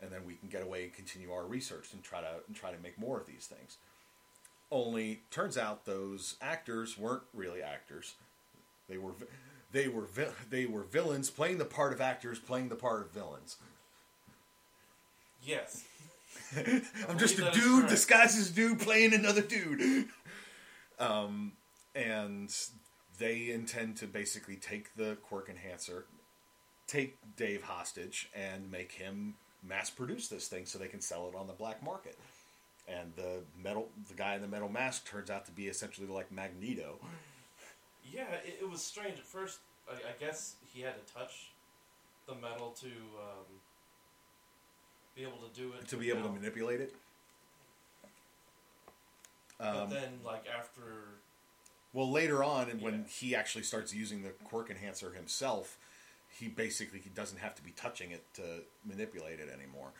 and 0.00 0.10
then 0.10 0.24
we 0.24 0.34
can 0.34 0.48
get 0.48 0.62
away 0.62 0.84
and 0.84 0.92
continue 0.92 1.32
our 1.32 1.46
research 1.46 1.92
and 1.92 2.02
try 2.02 2.20
to 2.20 2.42
and 2.46 2.56
try 2.56 2.72
to 2.72 2.78
make 2.78 2.98
more 2.98 3.18
of 3.20 3.26
these 3.26 3.46
things." 3.46 3.78
Only 4.70 5.22
turns 5.30 5.56
out 5.56 5.86
those 5.86 6.36
actors 6.40 6.98
weren't 6.98 7.24
really 7.32 7.62
actors; 7.62 8.14
they 8.88 8.98
were 8.98 9.14
they 9.72 9.88
were 9.88 10.08
they 10.50 10.66
were 10.66 10.84
villains 10.84 11.30
playing 11.30 11.58
the 11.58 11.64
part 11.64 11.92
of 11.92 12.00
actors 12.00 12.38
playing 12.38 12.68
the 12.68 12.76
part 12.76 13.02
of 13.02 13.12
villains. 13.12 13.56
Yes. 15.42 15.84
I'm 17.08 17.18
just 17.18 17.34
a 17.34 17.38
believe 17.38 17.54
that 17.54 17.56
is 17.56 17.64
dude 17.64 17.88
disguised 17.88 18.38
as 18.38 18.50
dude 18.50 18.80
playing 18.80 19.14
another 19.14 19.42
dude. 19.42 20.08
Um, 21.00 21.52
and 21.98 22.54
they 23.18 23.50
intend 23.50 23.96
to 23.96 24.06
basically 24.06 24.56
take 24.56 24.94
the 24.94 25.16
quirk 25.22 25.48
enhancer, 25.48 26.06
take 26.86 27.16
Dave 27.36 27.62
hostage, 27.62 28.28
and 28.34 28.70
make 28.70 28.92
him 28.92 29.34
mass 29.66 29.90
produce 29.90 30.28
this 30.28 30.46
thing 30.46 30.64
so 30.64 30.78
they 30.78 30.86
can 30.86 31.00
sell 31.00 31.28
it 31.28 31.34
on 31.36 31.46
the 31.48 31.52
black 31.52 31.82
market. 31.82 32.16
And 32.86 33.12
the 33.16 33.40
metal, 33.62 33.88
the 34.08 34.14
guy 34.14 34.34
in 34.36 34.40
the 34.40 34.48
metal 34.48 34.68
mask 34.68 35.06
turns 35.06 35.28
out 35.28 35.44
to 35.46 35.52
be 35.52 35.66
essentially 35.66 36.06
like 36.06 36.30
Magneto. 36.32 36.98
Yeah, 38.10 38.22
it, 38.46 38.60
it 38.62 38.70
was 38.70 38.82
strange 38.82 39.18
at 39.18 39.26
first. 39.26 39.58
I, 39.90 39.94
I 39.94 40.12
guess 40.18 40.54
he 40.72 40.80
had 40.80 40.94
to 40.94 41.12
touch 41.12 41.50
the 42.26 42.34
metal 42.34 42.70
to 42.80 42.86
um, 42.86 43.46
be 45.14 45.22
able 45.22 45.38
to 45.38 45.60
do 45.60 45.72
it. 45.72 45.88
to 45.88 45.96
be 45.96 46.08
able 46.10 46.22
to 46.22 46.30
manipulate 46.30 46.80
it. 46.80 46.94
But 49.58 49.76
Um, 49.76 49.90
then, 49.90 50.20
like 50.24 50.44
after, 50.46 51.18
Well, 51.92 52.10
later 52.10 52.44
on, 52.44 52.68
and 52.68 52.80
when 52.82 52.94
Yeah. 53.00 53.06
he 53.08 53.34
actually 53.34 53.64
starts 53.64 53.94
using 53.94 54.22
the 54.22 54.30
quirk 54.30 54.70
enhancer 54.70 55.12
himself, 55.12 55.78
he 56.28 56.48
basically 56.48 57.00
he 57.00 57.08
doesn't 57.10 57.38
have 57.38 57.54
to 57.56 57.62
be 57.62 57.70
touching 57.72 58.10
it 58.10 58.22
to 58.34 58.64
manipulate 58.84 59.40
it 59.40 59.48
anymore. 59.48 59.92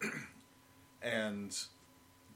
and 1.02 1.56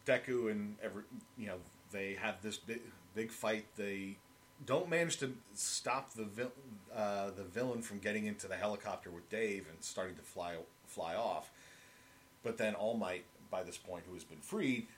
Deku 0.06 0.50
and 0.50 0.76
every 0.82 1.04
you 1.36 1.46
know 1.46 1.58
they 1.90 2.14
have 2.14 2.42
this 2.42 2.56
big 2.58 2.80
big 3.14 3.30
fight. 3.30 3.66
They 3.76 4.16
don't 4.64 4.88
manage 4.88 5.18
to 5.18 5.36
stop 5.54 6.12
the 6.14 6.24
vil- 6.24 6.52
uh, 6.94 7.30
the 7.30 7.44
villain 7.44 7.82
from 7.82 7.98
getting 7.98 8.26
into 8.26 8.48
the 8.48 8.56
helicopter 8.56 9.10
with 9.10 9.28
Dave 9.30 9.66
and 9.70 9.82
starting 9.82 10.16
to 10.16 10.22
fly 10.22 10.56
fly 10.86 11.14
off. 11.14 11.50
But 12.42 12.58
then 12.58 12.74
All 12.74 12.96
Might, 12.96 13.24
by 13.50 13.62
this 13.62 13.78
point, 13.78 14.04
who 14.08 14.14
has 14.14 14.24
been 14.24 14.40
freed, 14.40 14.88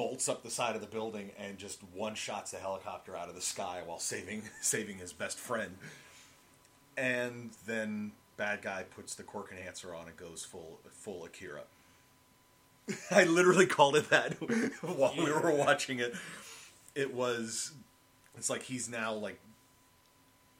bolts 0.00 0.30
up 0.30 0.42
the 0.42 0.50
side 0.50 0.74
of 0.74 0.80
the 0.80 0.86
building 0.86 1.30
and 1.38 1.58
just 1.58 1.82
one 1.92 2.14
shots 2.14 2.52
the 2.52 2.56
helicopter 2.56 3.14
out 3.14 3.28
of 3.28 3.34
the 3.34 3.40
sky 3.42 3.82
while 3.84 3.98
saving 3.98 4.42
saving 4.62 4.96
his 4.96 5.12
best 5.12 5.38
friend. 5.38 5.76
And 6.96 7.50
then 7.66 8.12
bad 8.38 8.62
guy 8.62 8.84
puts 8.96 9.14
the 9.14 9.22
quirk 9.22 9.52
enhancer 9.52 9.94
on 9.94 10.06
and 10.08 10.16
goes 10.16 10.42
full 10.42 10.80
full 10.90 11.26
Akira. 11.26 11.64
I 13.10 13.24
literally 13.24 13.66
called 13.66 13.94
it 13.94 14.08
that 14.08 14.32
while 14.82 15.12
we 15.18 15.30
were 15.30 15.54
watching 15.54 15.98
it. 15.98 16.14
It 16.94 17.12
was 17.12 17.72
it's 18.38 18.48
like 18.48 18.62
he's 18.62 18.88
now 18.88 19.12
like 19.12 19.38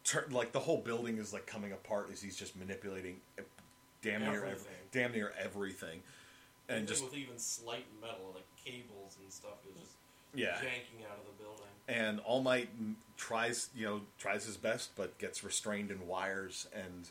tur- 0.04 0.28
like 0.30 0.52
the 0.52 0.60
whole 0.60 0.82
building 0.82 1.16
is 1.16 1.32
like 1.32 1.46
coming 1.46 1.72
apart 1.72 2.10
as 2.12 2.20
he's 2.20 2.36
just 2.36 2.58
manipulating 2.58 3.16
damn 4.02 4.20
near 4.20 4.32
every, 4.34 4.48
Everything. 4.50 4.72
damn 4.92 5.12
near 5.12 5.32
everything 5.42 6.02
and 6.70 6.86
just 6.86 7.02
with 7.04 7.14
even 7.16 7.36
slight 7.36 7.84
metal, 8.00 8.32
like 8.34 8.44
cables 8.64 8.99
and 9.30 9.32
stuff, 9.32 9.58
is 9.70 9.80
just 9.80 9.96
yeah 10.34 10.56
yanking 10.56 11.04
out 11.10 11.18
of 11.18 11.24
the 11.26 11.42
building. 11.42 11.66
and 11.88 12.20
All 12.20 12.42
Might 12.42 12.68
tries, 13.16 13.68
you 13.76 13.86
know, 13.86 14.00
tries 14.18 14.44
his 14.44 14.56
best, 14.56 14.90
but 14.96 15.16
gets 15.18 15.44
restrained 15.44 15.90
in 15.90 16.08
wires. 16.08 16.66
And 16.74 17.08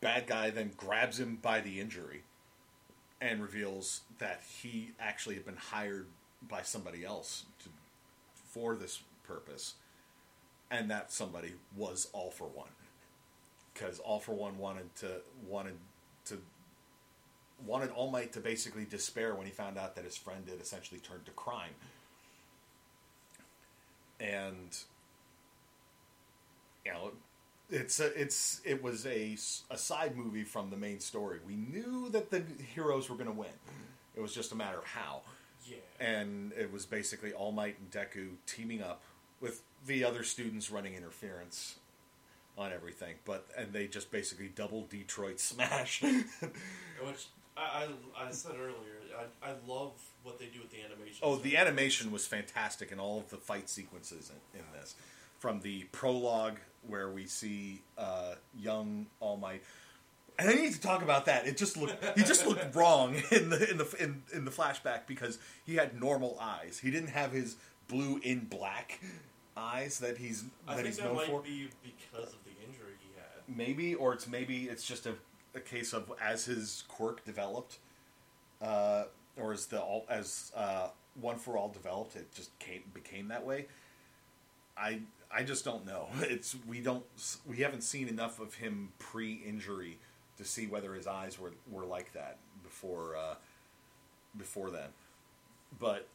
bad 0.00 0.26
guy 0.26 0.50
then 0.50 0.70
grabs 0.76 1.20
him 1.20 1.38
by 1.42 1.60
the 1.60 1.80
injury 1.80 2.22
and 3.20 3.42
reveals 3.42 4.02
that 4.18 4.42
he 4.62 4.92
actually 4.98 5.34
had 5.34 5.44
been 5.44 5.56
hired 5.56 6.06
by 6.48 6.62
somebody 6.62 7.04
else 7.04 7.44
to 7.62 7.68
for 8.50 8.76
this 8.76 9.02
purpose, 9.26 9.74
and 10.70 10.90
that 10.90 11.10
somebody 11.10 11.54
was 11.76 12.08
All 12.12 12.30
for 12.30 12.46
One, 12.46 12.68
because 13.72 13.98
All 13.98 14.20
for 14.20 14.32
One 14.32 14.58
wanted 14.58 14.94
to 14.96 15.20
wanted 15.48 15.74
to 16.26 16.38
wanted 17.66 17.90
All 17.90 18.10
Might 18.10 18.32
to 18.32 18.40
basically 18.40 18.84
despair 18.84 19.34
when 19.34 19.46
he 19.46 19.52
found 19.52 19.78
out 19.78 19.94
that 19.96 20.04
his 20.04 20.16
friend 20.16 20.44
had 20.48 20.60
essentially 20.60 21.00
turned 21.00 21.24
to 21.26 21.32
crime, 21.32 21.72
and 24.20 24.76
you 26.84 26.92
know 26.92 27.12
it's 27.70 28.00
a, 28.00 28.20
it's 28.20 28.60
it 28.64 28.82
was 28.82 29.06
a, 29.06 29.36
a 29.70 29.78
side 29.78 30.16
movie 30.16 30.44
from 30.44 30.70
the 30.70 30.76
main 30.76 31.00
story. 31.00 31.38
We 31.46 31.56
knew 31.56 32.08
that 32.10 32.30
the 32.30 32.42
heroes 32.74 33.08
were 33.08 33.16
going 33.16 33.28
to 33.28 33.32
win. 33.32 33.48
It 34.14 34.20
was 34.20 34.34
just 34.34 34.52
a 34.52 34.54
matter 34.54 34.78
of 34.78 34.84
how. 34.84 35.22
Yeah. 35.66 35.76
And 35.98 36.52
it 36.52 36.72
was 36.72 36.84
basically 36.84 37.32
All 37.32 37.52
Might 37.52 37.76
and 37.78 37.90
Deku 37.90 38.32
teaming 38.46 38.82
up 38.82 39.02
with 39.40 39.62
the 39.86 40.04
other 40.04 40.22
students 40.22 40.70
running 40.70 40.94
interference 40.94 41.76
on 42.56 42.72
everything. 42.72 43.16
But 43.24 43.46
and 43.56 43.72
they 43.72 43.86
just 43.86 44.10
basically 44.10 44.48
double 44.48 44.86
Detroit 44.86 45.40
smash. 45.40 46.02
Which 46.02 47.26
I, 47.56 47.86
I, 48.18 48.26
I 48.26 48.30
said 48.30 48.52
earlier, 48.58 48.98
I, 49.42 49.50
I 49.50 49.52
love 49.66 49.92
what 50.22 50.38
they 50.38 50.46
do 50.46 50.60
with 50.60 50.70
the 50.70 50.78
animation. 50.80 51.20
oh, 51.22 51.36
the 51.36 51.56
animation 51.56 52.10
was 52.10 52.26
fantastic 52.26 52.90
in 52.90 52.98
all 52.98 53.18
of 53.18 53.30
the 53.30 53.36
fight 53.36 53.68
sequences 53.68 54.30
in, 54.54 54.60
in 54.60 54.64
this. 54.78 54.94
From 55.38 55.60
the 55.60 55.84
prologue 55.92 56.58
where 56.86 57.10
we 57.10 57.26
see 57.26 57.82
uh, 57.98 58.34
young 58.58 59.06
All 59.20 59.36
Might. 59.36 59.62
And 60.38 60.48
I 60.50 60.54
need 60.54 60.72
to 60.72 60.80
talk 60.80 61.02
about 61.02 61.26
that. 61.26 61.46
It 61.46 61.56
just 61.56 61.76
looked 61.76 62.02
he 62.18 62.24
just 62.24 62.44
looked 62.46 62.74
wrong 62.76 63.14
in 63.30 63.50
the 63.50 63.70
in 63.70 63.78
the 63.78 63.96
in, 64.00 64.22
in 64.32 64.44
the 64.44 64.50
flashback 64.50 65.06
because 65.06 65.38
he 65.64 65.76
had 65.76 66.00
normal 66.00 66.36
eyes. 66.40 66.80
He 66.82 66.90
didn't 66.90 67.10
have 67.10 67.30
his 67.30 67.56
blue 67.86 68.18
in 68.24 68.40
black 68.46 69.00
eyes 69.56 70.00
that 70.00 70.18
he's 70.18 70.44
I 70.66 70.72
that 70.72 70.76
think 70.76 70.86
he's 70.88 70.96
that 70.96 71.04
known 71.04 71.16
might 71.16 71.26
for. 71.28 71.40
be 71.42 71.68
because 71.84 72.32
of 72.32 72.38
the 72.44 72.50
injury 72.66 72.94
he 72.98 73.10
had. 73.16 73.56
Maybe, 73.56 73.94
or 73.94 74.12
it's 74.12 74.26
maybe 74.26 74.64
it's 74.64 74.84
just 74.84 75.06
a, 75.06 75.14
a 75.54 75.60
case 75.60 75.92
of 75.92 76.12
as 76.20 76.44
his 76.44 76.84
quirk 76.88 77.24
developed, 77.24 77.78
uh, 78.62 79.04
or 79.36 79.52
as 79.52 79.66
the 79.66 79.80
all 79.80 80.06
as 80.08 80.52
uh, 80.56 80.88
one 81.20 81.36
for 81.36 81.56
all 81.56 81.68
developed, 81.68 82.16
it 82.16 82.32
just 82.34 82.56
came 82.58 82.82
became 82.92 83.28
that 83.28 83.44
way. 83.44 83.66
I 84.76 85.00
I 85.30 85.42
just 85.42 85.64
don't 85.64 85.86
know. 85.86 86.08
It's 86.22 86.56
we 86.66 86.80
don't 86.80 87.04
we 87.46 87.58
haven't 87.58 87.82
seen 87.82 88.08
enough 88.08 88.40
of 88.40 88.54
him 88.54 88.92
pre-injury 88.98 89.98
to 90.36 90.44
see 90.44 90.66
whether 90.66 90.94
his 90.94 91.06
eyes 91.06 91.38
were 91.38 91.52
were 91.70 91.84
like 91.84 92.12
that 92.12 92.38
before 92.62 93.16
uh, 93.16 93.34
before 94.36 94.70
then. 94.70 94.90
But 95.78 96.08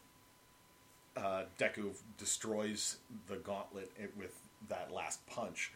uh, 1.18 1.44
Deku 1.58 1.92
destroys 2.18 2.98
the 3.28 3.36
gauntlet 3.38 3.92
with 4.18 4.40
that 4.70 4.92
last 4.92 5.26
punch. 5.28 5.72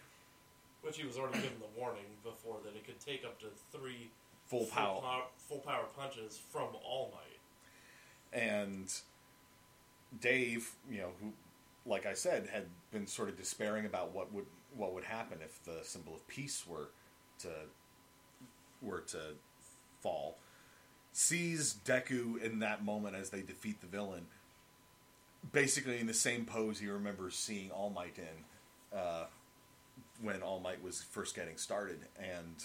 Which 0.84 0.98
he 0.98 1.06
was 1.06 1.18
already 1.18 1.42
given 1.42 1.60
the 1.60 1.80
warning 1.80 2.06
before 2.24 2.58
that 2.66 2.76
it 2.76 2.86
could 2.86 3.00
take 3.00 3.24
up 3.26 3.40
to 3.40 3.46
three 3.72 4.12
Full 4.48 4.66
power. 4.66 5.00
pow- 5.02 5.28
full 5.38 5.60
power 5.60 5.86
punches 5.98 6.38
from 6.52 6.68
All 6.86 7.12
Might. 7.14 8.40
and 8.40 8.94
Dave, 10.20 10.70
you 10.92 11.00
know, 11.00 11.12
who, 11.22 11.32
like 11.86 12.06
I 12.06 12.14
said, 12.14 12.48
had 12.52 12.66
been 12.92 13.08
sort 13.08 13.30
of 13.30 13.38
despairing 13.38 13.86
about 13.86 14.12
what 14.14 14.32
would 14.34 14.46
what 14.76 14.94
would 14.94 15.04
happen 15.06 15.38
if 15.44 15.64
the 15.64 15.80
symbol 15.84 16.14
of 16.16 16.28
peace 16.28 16.66
were 16.68 16.90
to 17.40 17.50
were 18.82 19.02
to 19.02 19.20
fall. 20.02 20.38
Sees 21.14 21.76
Deku 21.86 22.42
in 22.42 22.60
that 22.60 22.84
moment 22.84 23.16
as 23.16 23.30
they 23.30 23.42
defeat 23.42 23.80
the 23.82 23.88
villain, 23.88 24.26
basically 25.52 26.00
in 26.00 26.08
the 26.08 26.14
same 26.14 26.46
pose 26.46 26.80
he 26.80 26.88
remembers 26.88 27.36
seeing 27.36 27.72
All 27.72 27.90
Might 27.90 28.18
in 28.18 28.98
uh, 28.98 29.26
when 30.24 30.42
All 30.42 30.60
Might 30.60 30.82
was 30.84 31.02
first 31.04 31.36
getting 31.36 31.58
started, 31.58 32.00
and 32.18 32.64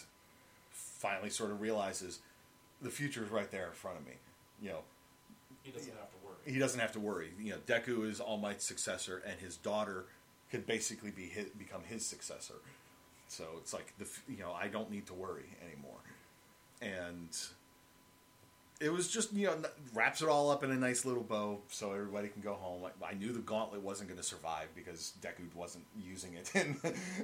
finally 0.71 1.31
sort 1.31 1.51
of 1.51 1.61
realizes 1.61 2.21
the 2.81 2.91
future 2.91 3.25
is 3.25 3.31
right 3.31 3.51
there 3.51 3.67
in 3.67 3.73
front 3.73 3.99
of 3.99 4.07
me. 4.07 4.15
You 4.63 4.71
know, 4.71 4.79
He 5.63 5.71
doesn't 5.73 5.93
have 5.93 6.11
to 6.11 6.17
worry. 6.25 6.53
he 6.53 6.59
doesn't 6.59 6.81
have 6.81 6.93
to 6.93 7.01
worry. 7.01 7.31
You 7.41 7.53
know, 7.53 7.59
Deku 7.67 8.09
is 8.09 8.21
All 8.21 8.39
Might's 8.39 8.65
successor, 8.65 9.23
and 9.27 9.39
his 9.41 9.57
daughter 9.57 10.07
could 10.51 10.67
basically 10.67 11.11
be 11.11 11.25
his, 11.27 11.47
become 11.59 11.83
his 11.85 12.07
successor. 12.07 12.55
So 13.29 13.45
it's 13.59 13.75
like 13.75 13.93
the 13.99 14.07
you 14.29 14.39
know 14.39 14.53
I 14.53 14.69
don't 14.69 14.91
need 14.91 15.07
to 15.09 15.15
worry 15.15 15.45
anymore, 15.67 15.99
and 16.81 17.29
it 18.81 18.93
was 18.93 19.09
just 19.09 19.33
you 19.33 19.47
know 19.47 19.57
wraps 19.93 20.23
it 20.23 20.29
all 20.29 20.51
up 20.51 20.63
in 20.63 20.71
a 20.71 20.77
nice 20.77 21.05
little 21.05 21.23
bow 21.23 21.61
so 21.69 21.93
everybody 21.93 22.29
can 22.29 22.43
go 22.43 22.55
home. 22.55 22.83
I, 22.85 23.11
I 23.11 23.15
knew 23.15 23.33
the 23.33 23.41
gauntlet 23.41 23.83
wasn't 23.83 24.09
going 24.09 24.21
to 24.21 24.27
survive 24.27 24.69
because 24.75 25.15
Deku 25.21 25.55
wasn't 25.55 25.85
using 26.01 26.35
it 26.35 26.51
in 26.55 26.77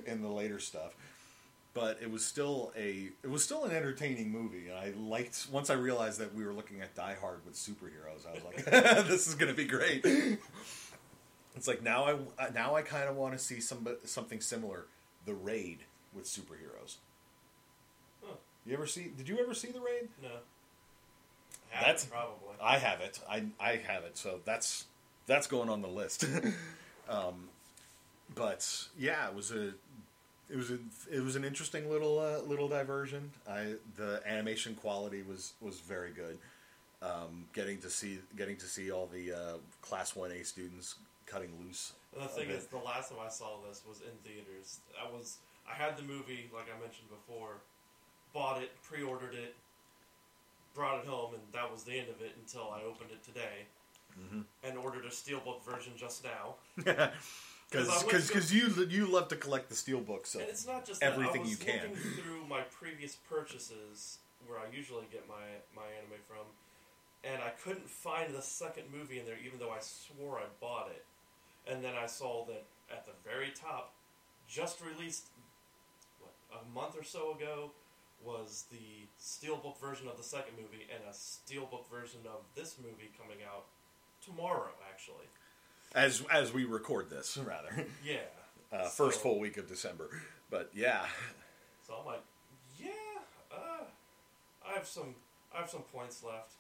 in 0.07 0.23
the 0.23 0.29
later 0.29 0.59
stuff. 0.59 0.95
But 1.75 1.99
it 2.01 2.11
was 2.11 2.25
still 2.25 2.73
a 2.77 3.09
it 3.23 3.31
was 3.31 3.43
still 3.45 3.65
an 3.65 3.73
entertaining 3.73 4.31
movie, 4.31 4.69
and 4.69 4.79
I 4.79 4.93
liked 4.97 5.47
once 5.51 5.71
I 5.71 5.75
realized 5.75 6.21
that 6.21 6.35
we 6.35 6.45
were 6.45 6.53
looking 6.53 6.81
at 6.81 6.95
Die 6.95 7.17
Hard 7.21 7.45
with 7.45 7.55
superheroes. 7.55 8.27
I 8.29 8.35
was 8.35 8.45
like, 8.45 8.65
"This 9.09 9.27
is 9.27 9.35
going 9.35 9.51
to 9.51 9.57
be 9.57 9.67
great." 9.67 10.05
It's 11.57 11.69
like 11.69 11.83
now 11.83 12.21
I 12.39 12.51
now 12.51 12.75
I 12.75 12.83
kind 12.83 13.09
of 13.09 13.17
want 13.17 13.33
to 13.33 13.39
see 13.39 13.61
some 13.61 13.89
something 14.05 14.41
similar, 14.41 14.87
The 15.25 15.35
Raid 15.35 15.81
with 16.15 16.27
superheroes. 16.27 16.97
Huh. 18.25 18.37
You 18.67 18.75
ever 18.75 18.87
see? 18.87 19.11
Did 19.17 19.29
you 19.29 19.39
ever 19.39 19.55
see 19.55 19.69
The 19.69 19.81
Raid? 19.81 20.09
No. 20.23 20.31
Have 21.75 21.87
That's- 21.87 22.05
probably. 22.05 22.55
I 22.63 22.79
have 22.79 23.01
it. 23.01 23.19
I 23.29 23.45
I 23.61 23.81
have 23.87 24.05
it. 24.05 24.17
So 24.17 24.41
that's 24.45 24.87
that's 25.27 25.47
going 25.47 25.69
on 25.69 25.83
the 25.83 25.89
list. 25.89 26.25
um, 27.09 27.49
but 28.35 28.87
yeah, 28.99 29.29
it 29.29 29.35
was 29.35 29.51
a 29.51 29.73
it 30.49 30.57
was 30.57 30.71
a 30.71 30.79
it 31.13 31.21
was 31.21 31.37
an 31.37 31.45
interesting 31.45 31.91
little 31.91 32.19
uh, 32.19 32.39
little 32.49 32.69
diversion. 32.69 33.33
I 33.49 33.75
the 33.97 34.23
animation 34.25 34.77
quality 34.77 35.23
was 35.23 35.55
was 35.61 35.81
very 35.81 36.11
good. 36.11 36.39
Um, 37.03 37.47
getting 37.53 37.79
to 37.79 37.91
see 37.91 38.21
getting 38.37 38.57
to 38.59 38.67
see 38.67 38.91
all 38.91 39.07
the 39.13 39.33
uh, 39.33 39.57
class 39.83 40.15
one 40.15 40.31
A 40.31 40.45
students 40.45 40.95
cutting 41.27 41.51
loose. 41.61 41.93
The 42.15 42.29
thing 42.29 42.51
is, 42.51 42.67
the 42.67 42.79
last 42.79 43.11
time 43.11 43.19
I 43.27 43.29
saw 43.29 43.59
this 43.69 43.83
was 43.87 44.01
in 44.01 44.13
theaters. 44.23 44.79
I 44.97 45.11
was 45.11 45.39
I 45.69 45.75
had 45.75 45.97
the 45.97 46.03
movie, 46.03 46.49
like 46.55 46.67
I 46.75 46.81
mentioned 46.81 47.09
before, 47.11 47.57
bought 48.33 48.63
it, 48.63 48.71
pre-ordered 48.83 49.35
it, 49.35 49.55
brought 50.75 51.01
it 51.01 51.07
home, 51.07 51.35
and 51.35 51.43
that 51.53 51.71
was 51.71 51.85
the 51.85 51.93
end 51.99 52.09
of 52.09 52.21
it 52.21 52.33
until 52.41 52.71
I 52.75 52.83
opened 52.83 53.11
it 53.13 53.23
today 53.23 53.67
Mm-hmm. 54.17 54.43
and 54.63 54.79
ordered 54.79 55.05
a 55.07 55.09
steelbook 55.09 55.65
version 55.65 55.93
just 55.97 56.23
now. 56.23 56.55
because 57.71 58.05
because 58.05 58.55
you 58.55 58.69
you 58.89 59.07
love 59.07 59.27
to 59.29 59.37
collect 59.37 59.69
the 59.69 59.75
steel 59.75 59.99
books. 60.01 60.31
So 60.31 60.39
And 60.39 60.49
it's 60.49 60.65
not 60.67 60.85
just 60.87 61.03
everything 61.03 61.33
that. 61.33 61.39
I 61.41 61.43
was 61.43 61.51
you 61.51 61.57
can. 61.57 61.97
through 62.23 62.47
my 62.49 62.61
previous 62.61 63.17
purchases, 63.17 64.19
where 64.47 64.59
I 64.61 64.67
usually 64.73 65.07
get 65.11 65.27
my 65.29 65.43
my 65.75 65.83
anime 65.99 66.21
from, 66.29 66.47
and 67.25 67.43
I 67.43 67.51
couldn't 67.65 67.89
find 67.91 68.33
the 68.33 68.41
second 68.43 68.85
movie 68.97 69.19
in 69.19 69.27
there, 69.27 69.39
even 69.45 69.59
though 69.59 69.71
I 69.73 69.81
swore 69.81 70.39
I 70.39 70.45
bought 70.61 70.91
it. 70.95 71.05
And 71.67 71.83
then 71.83 71.95
I 72.01 72.07
saw 72.07 72.45
that 72.47 72.67
at 72.93 73.07
the 73.07 73.13
very 73.29 73.51
top, 73.51 73.95
just 74.47 74.81
released, 74.81 75.27
what 76.21 76.35
a 76.61 76.75
month 76.75 76.95
or 76.97 77.03
so 77.03 77.33
ago, 77.35 77.71
was 78.25 78.65
the 78.71 79.07
steelbook 79.21 79.79
version 79.81 80.09
of 80.09 80.17
the 80.17 80.23
second 80.23 80.55
movie, 80.57 80.87
and 80.93 81.03
a 81.09 81.13
steelbook 81.13 81.89
version 81.91 82.21
of 82.27 82.41
this 82.55 82.77
movie 82.83 83.11
coming 83.21 83.39
out 83.47 83.65
tomorrow, 84.25 84.71
actually. 84.91 85.27
as 85.95 86.23
as 86.33 86.53
we 86.53 86.65
record 86.65 87.11
this, 87.11 87.37
rather 87.45 87.87
Yeah. 88.05 88.19
uh, 88.73 88.89
first 88.89 89.21
full 89.21 89.39
week 89.39 89.57
of 89.57 89.69
December. 89.69 90.09
But 90.51 90.71
yeah, 90.75 91.07
So 91.87 91.95
I'm 92.01 92.07
like, 92.07 92.23
yeah, 92.79 93.21
uh, 93.53 93.85
I 94.67 94.73
have 94.75 94.87
some, 94.87 95.15
I 95.55 95.59
have 95.61 95.71
some 95.71 95.83
points 95.93 96.23
left. 96.25 96.53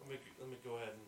Let 0.00 0.08
me 0.10 0.16
let 0.40 0.48
me 0.50 0.56
go 0.64 0.76
ahead 0.76 0.92
and 0.96 1.06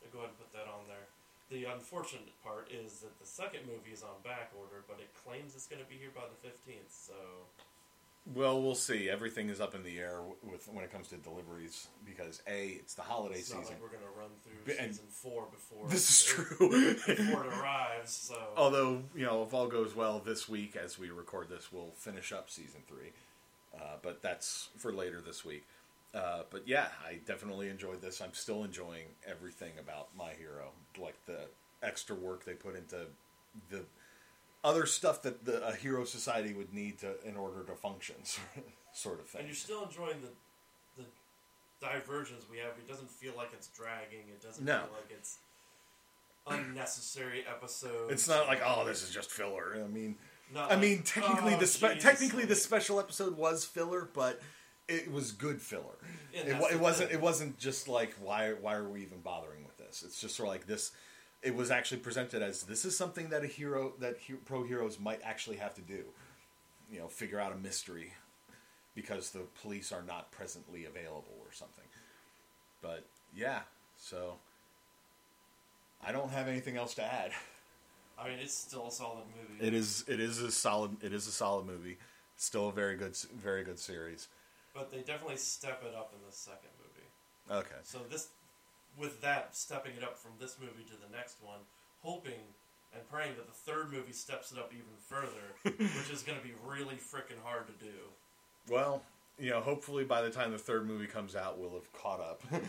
let 0.00 0.08
me 0.08 0.10
go 0.12 0.18
ahead 0.20 0.30
and 0.30 0.38
put 0.38 0.52
that 0.52 0.68
on 0.70 0.86
there. 0.86 1.06
The 1.50 1.64
unfortunate 1.64 2.28
part 2.44 2.68
is 2.70 3.00
that 3.00 3.16
the 3.18 3.24
second 3.24 3.64
movie 3.64 3.90
is 3.96 4.02
on 4.04 4.20
back 4.22 4.52
order, 4.52 4.84
but 4.86 5.00
it 5.00 5.08
claims 5.24 5.56
it's 5.56 5.64
going 5.66 5.80
to 5.80 5.88
be 5.88 5.96
here 5.96 6.12
by 6.14 6.28
the 6.28 6.36
15th. 6.44 6.92
So 6.92 7.16
well, 8.34 8.60
we'll 8.62 8.74
see. 8.74 9.08
Everything 9.08 9.48
is 9.48 9.60
up 9.60 9.74
in 9.74 9.82
the 9.82 9.98
air 9.98 10.20
with 10.42 10.68
when 10.72 10.84
it 10.84 10.92
comes 10.92 11.08
to 11.08 11.16
deliveries 11.16 11.88
because 12.04 12.42
a 12.48 12.68
it's 12.80 12.94
the 12.94 13.02
holiday 13.02 13.36
it's 13.38 13.48
season. 13.48 13.64
like 13.64 13.80
we're 13.82 13.88
going 13.88 14.02
to 14.02 14.18
run 14.18 14.30
through 14.42 14.74
and- 14.78 14.92
season 14.94 15.06
four 15.10 15.46
before 15.50 15.88
This 15.88 16.10
is 16.10 16.24
true. 16.26 16.68
before 17.06 17.44
it 17.46 17.52
arrives. 17.52 18.12
So 18.12 18.36
Although 18.56 19.02
you 19.14 19.24
know, 19.26 19.42
if 19.42 19.54
all 19.54 19.66
goes 19.68 19.94
well 19.96 20.20
this 20.24 20.48
week 20.48 20.76
as 20.76 20.98
we 20.98 21.10
record 21.10 21.48
this, 21.48 21.72
we'll 21.72 21.92
finish 21.96 22.32
up 22.32 22.50
season 22.50 22.80
three. 22.86 23.12
Uh, 23.74 23.96
but 24.02 24.22
that's 24.22 24.68
for 24.78 24.92
later 24.92 25.20
this 25.20 25.44
week. 25.44 25.64
Uh, 26.14 26.42
but 26.50 26.66
yeah, 26.66 26.88
I 27.06 27.18
definitely 27.26 27.68
enjoyed 27.68 28.00
this. 28.00 28.20
I'm 28.22 28.32
still 28.32 28.64
enjoying 28.64 29.04
everything 29.26 29.72
about 29.78 30.08
My 30.16 30.32
Hero, 30.32 30.70
like 30.98 31.16
the 31.26 31.40
extra 31.82 32.16
work 32.16 32.44
they 32.44 32.54
put 32.54 32.74
into 32.76 33.06
the 33.70 33.84
other 34.64 34.86
stuff 34.86 35.22
that 35.22 35.44
the, 35.44 35.66
a 35.66 35.74
hero 35.74 36.04
society 36.04 36.52
would 36.54 36.72
need 36.74 36.98
to 36.98 37.14
in 37.24 37.36
order 37.36 37.62
to 37.64 37.74
function, 37.74 38.16
sort 38.92 39.20
of 39.20 39.26
thing. 39.26 39.40
and 39.40 39.48
you're 39.48 39.54
still 39.54 39.84
enjoying 39.84 40.16
the 40.22 41.02
the 41.02 41.04
diversions 41.80 42.44
we 42.50 42.58
have. 42.58 42.72
It 42.78 42.88
doesn't 42.88 43.10
feel 43.10 43.32
like 43.36 43.50
it's 43.52 43.68
dragging. 43.68 44.24
It 44.28 44.42
doesn't 44.42 44.64
No. 44.64 44.80
feel 44.80 44.90
like 44.94 45.10
it's 45.10 45.38
unnecessary 46.46 47.44
episodes. 47.48 48.12
It's 48.12 48.28
not 48.28 48.46
like 48.46 48.60
oh, 48.64 48.84
this 48.86 49.02
is 49.02 49.10
just 49.10 49.30
filler. 49.30 49.76
I 49.84 49.86
mean, 49.88 50.16
Not 50.52 50.70
I 50.70 50.74
like, 50.74 50.80
mean, 50.82 51.02
technically 51.02 51.54
oh, 51.54 51.58
the 51.58 51.66
spe- 51.66 51.98
technically 52.00 52.44
the 52.44 52.54
special 52.56 52.98
episode 52.98 53.36
was 53.36 53.64
filler, 53.64 54.08
but 54.14 54.40
it 54.88 55.10
was 55.12 55.32
good 55.32 55.60
filler. 55.60 55.82
Yeah, 56.32 56.40
it, 56.40 56.46
that's 56.48 56.60
wa- 56.62 56.68
the 56.68 56.74
it 56.74 56.80
wasn't. 56.80 57.10
thing. 57.10 57.18
It 57.18 57.22
wasn't 57.22 57.58
just 57.58 57.88
like 57.88 58.14
why 58.20 58.52
why 58.60 58.74
are 58.74 58.88
we 58.88 59.02
even 59.02 59.20
bothering 59.20 59.64
with 59.64 59.76
this? 59.76 60.02
It's 60.04 60.20
just 60.20 60.36
sort 60.36 60.48
of 60.48 60.54
like 60.54 60.66
this. 60.66 60.92
It 61.42 61.54
was 61.54 61.70
actually 61.70 61.98
presented 61.98 62.42
as 62.42 62.64
this 62.64 62.84
is 62.84 62.96
something 62.96 63.28
that 63.30 63.44
a 63.44 63.46
hero 63.46 63.92
that 64.00 64.18
he, 64.18 64.34
pro 64.34 64.64
heroes 64.64 64.98
might 64.98 65.20
actually 65.22 65.56
have 65.56 65.74
to 65.74 65.80
do. 65.80 66.04
You 66.90 67.00
know, 67.00 67.08
figure 67.08 67.38
out 67.38 67.52
a 67.52 67.56
mystery 67.56 68.12
because 68.94 69.30
the 69.30 69.42
police 69.62 69.92
are 69.92 70.02
not 70.02 70.32
presently 70.32 70.84
available 70.84 71.36
or 71.38 71.52
something. 71.52 71.84
But 72.82 73.04
yeah, 73.36 73.60
so 73.96 74.34
I 76.04 76.12
don't 76.12 76.30
have 76.30 76.48
anything 76.48 76.76
else 76.76 76.94
to 76.94 77.04
add. 77.04 77.32
I 78.18 78.28
mean, 78.28 78.38
it's 78.40 78.54
still 78.54 78.88
a 78.88 78.90
solid 78.90 79.24
movie. 79.36 79.64
It 79.64 79.74
is. 79.74 80.04
It 80.08 80.18
is 80.18 80.40
a 80.40 80.50
solid. 80.50 80.96
It 81.02 81.12
is 81.12 81.28
a 81.28 81.32
solid 81.32 81.66
movie. 81.66 81.98
Still 82.36 82.68
a 82.68 82.72
very 82.72 82.96
good. 82.96 83.16
Very 83.40 83.62
good 83.62 83.78
series. 83.78 84.28
But 84.74 84.90
they 84.90 84.98
definitely 84.98 85.36
step 85.36 85.82
it 85.86 85.94
up 85.94 86.12
in 86.14 86.20
the 86.26 86.34
second 86.34 86.70
movie. 86.78 87.60
Okay. 87.60 87.80
So 87.82 87.98
this, 88.10 88.28
with 88.98 89.20
that 89.22 89.56
stepping 89.56 89.92
it 89.96 90.02
up 90.02 90.16
from 90.16 90.32
this 90.40 90.56
movie 90.60 90.84
to 90.84 90.94
the 90.94 91.16
next 91.16 91.36
one, 91.42 91.60
hoping 92.02 92.54
and 92.94 93.08
praying 93.08 93.34
that 93.36 93.46
the 93.46 93.52
third 93.52 93.92
movie 93.92 94.12
steps 94.12 94.52
it 94.52 94.58
up 94.58 94.72
even 94.72 94.96
further, 95.06 95.54
which 95.64 96.10
is 96.10 96.22
going 96.22 96.38
to 96.38 96.44
be 96.44 96.54
really 96.66 96.96
freaking 96.96 97.40
hard 97.44 97.66
to 97.66 97.84
do. 97.84 97.92
Well, 98.68 99.02
you 99.38 99.50
know, 99.50 99.60
hopefully 99.60 100.04
by 100.04 100.22
the 100.22 100.30
time 100.30 100.50
the 100.52 100.58
third 100.58 100.86
movie 100.86 101.06
comes 101.06 101.36
out, 101.36 101.58
we'll 101.58 101.74
have 101.74 101.92
caught 101.92 102.20
up. 102.20 102.42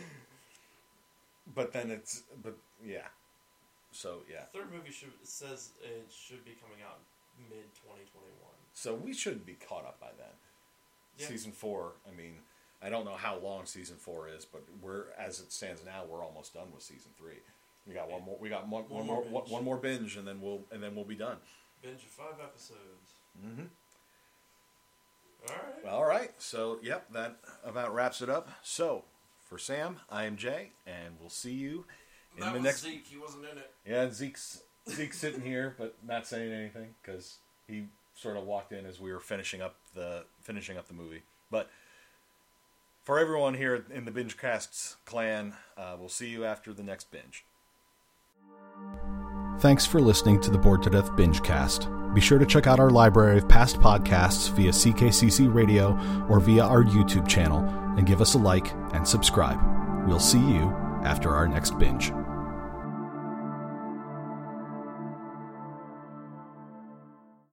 but 1.54 1.72
then 1.72 1.90
it's. 1.90 2.22
But 2.42 2.56
yeah. 2.84 3.06
So 3.92 4.20
yeah. 4.30 4.42
The 4.52 4.60
third 4.60 4.72
movie 4.72 4.92
should 4.92 5.10
says 5.22 5.70
it 5.82 6.10
should 6.10 6.44
be 6.44 6.52
coming 6.62 6.78
out 6.84 6.98
mid 7.48 7.64
twenty 7.82 8.04
twenty 8.12 8.32
one. 8.40 8.54
So 8.72 8.94
we 8.94 9.12
should 9.12 9.44
be 9.44 9.54
caught 9.54 9.84
up 9.84 9.98
by 10.00 10.10
then. 10.16 10.32
Yeah. 11.18 11.26
Season 11.26 11.52
four. 11.52 11.92
I 12.06 12.14
mean, 12.16 12.36
I 12.82 12.88
don't 12.88 13.04
know 13.04 13.14
how 13.16 13.38
long 13.38 13.66
season 13.66 13.96
four 13.96 14.28
is, 14.28 14.44
but 14.44 14.62
we're 14.82 15.04
as 15.18 15.40
it 15.40 15.52
stands 15.52 15.84
now, 15.84 16.04
we're 16.08 16.24
almost 16.24 16.54
done 16.54 16.68
with 16.72 16.82
season 16.82 17.10
three. 17.18 17.38
We 17.86 17.94
got 17.94 18.10
one 18.10 18.24
more. 18.24 18.36
We 18.40 18.48
got 18.48 18.68
one, 18.68 18.84
one 18.88 19.06
One 19.06 19.06
more. 19.06 19.24
more 19.30 19.42
One, 19.48 19.64
more 19.64 19.76
binge, 19.76 20.16
and 20.16 20.26
then 20.26 20.40
we'll 20.40 20.62
and 20.70 20.82
then 20.82 20.94
we'll 20.94 21.04
be 21.04 21.14
done. 21.14 21.36
Binge 21.82 22.02
of 22.02 22.08
five 22.10 22.34
episodes. 22.42 23.14
Mm-hmm. 23.44 23.62
All 25.48 25.54
right. 25.54 25.84
Well, 25.84 25.94
all 25.94 26.04
right. 26.04 26.30
So, 26.38 26.78
yep, 26.82 27.10
that 27.12 27.36
about 27.64 27.94
wraps 27.94 28.20
it 28.20 28.28
up. 28.28 28.48
So, 28.62 29.04
for 29.48 29.58
Sam, 29.58 29.96
I 30.10 30.24
am 30.24 30.36
Jay, 30.36 30.72
and 30.86 31.14
we'll 31.18 31.30
see 31.30 31.52
you 31.54 31.84
in 32.36 32.40
that 32.42 32.48
the 32.52 32.58
was 32.58 32.62
next. 32.64 32.82
Zeke. 32.82 33.06
He 33.06 33.16
wasn't 33.16 33.44
in 33.50 33.58
it. 33.58 33.70
Yeah, 33.86 34.10
Zeke's 34.10 34.60
Zeke's 34.88 35.18
sitting 35.18 35.40
here, 35.42 35.74
but 35.78 35.96
not 36.06 36.26
saying 36.26 36.52
anything 36.52 36.94
because 37.02 37.36
he 37.66 37.86
sort 38.14 38.36
of 38.36 38.44
walked 38.44 38.72
in 38.72 38.84
as 38.84 39.00
we 39.00 39.12
were 39.12 39.20
finishing 39.20 39.62
up 39.62 39.76
the 39.94 40.24
finishing 40.42 40.76
up 40.76 40.86
the 40.88 40.94
movie. 40.94 41.22
But 41.50 41.70
for 43.10 43.18
everyone 43.18 43.54
here 43.54 43.84
in 43.92 44.04
the 44.04 44.10
Binge 44.12 44.36
Casts 44.36 44.96
clan, 45.04 45.52
uh, 45.76 45.96
we'll 45.98 46.08
see 46.08 46.28
you 46.28 46.44
after 46.44 46.72
the 46.72 46.84
next 46.84 47.10
binge. 47.10 47.44
Thanks 49.58 49.84
for 49.84 50.00
listening 50.00 50.40
to 50.42 50.50
the 50.52 50.58
Bored 50.58 50.84
to 50.84 50.90
Death 50.90 51.10
Bingecast. 51.16 52.14
Be 52.14 52.20
sure 52.20 52.38
to 52.38 52.46
check 52.46 52.68
out 52.68 52.78
our 52.78 52.88
library 52.88 53.38
of 53.38 53.48
past 53.48 53.80
podcasts 53.80 54.48
via 54.52 54.70
CKCC 54.70 55.52
Radio 55.52 55.98
or 56.28 56.38
via 56.38 56.62
our 56.62 56.84
YouTube 56.84 57.26
channel 57.26 57.64
and 57.98 58.06
give 58.06 58.20
us 58.20 58.34
a 58.34 58.38
like 58.38 58.72
and 58.94 59.08
subscribe. 59.08 59.58
We'll 60.06 60.20
see 60.20 60.38
you 60.38 60.72
after 61.02 61.34
our 61.34 61.48
next 61.48 61.76
binge. 61.80 62.12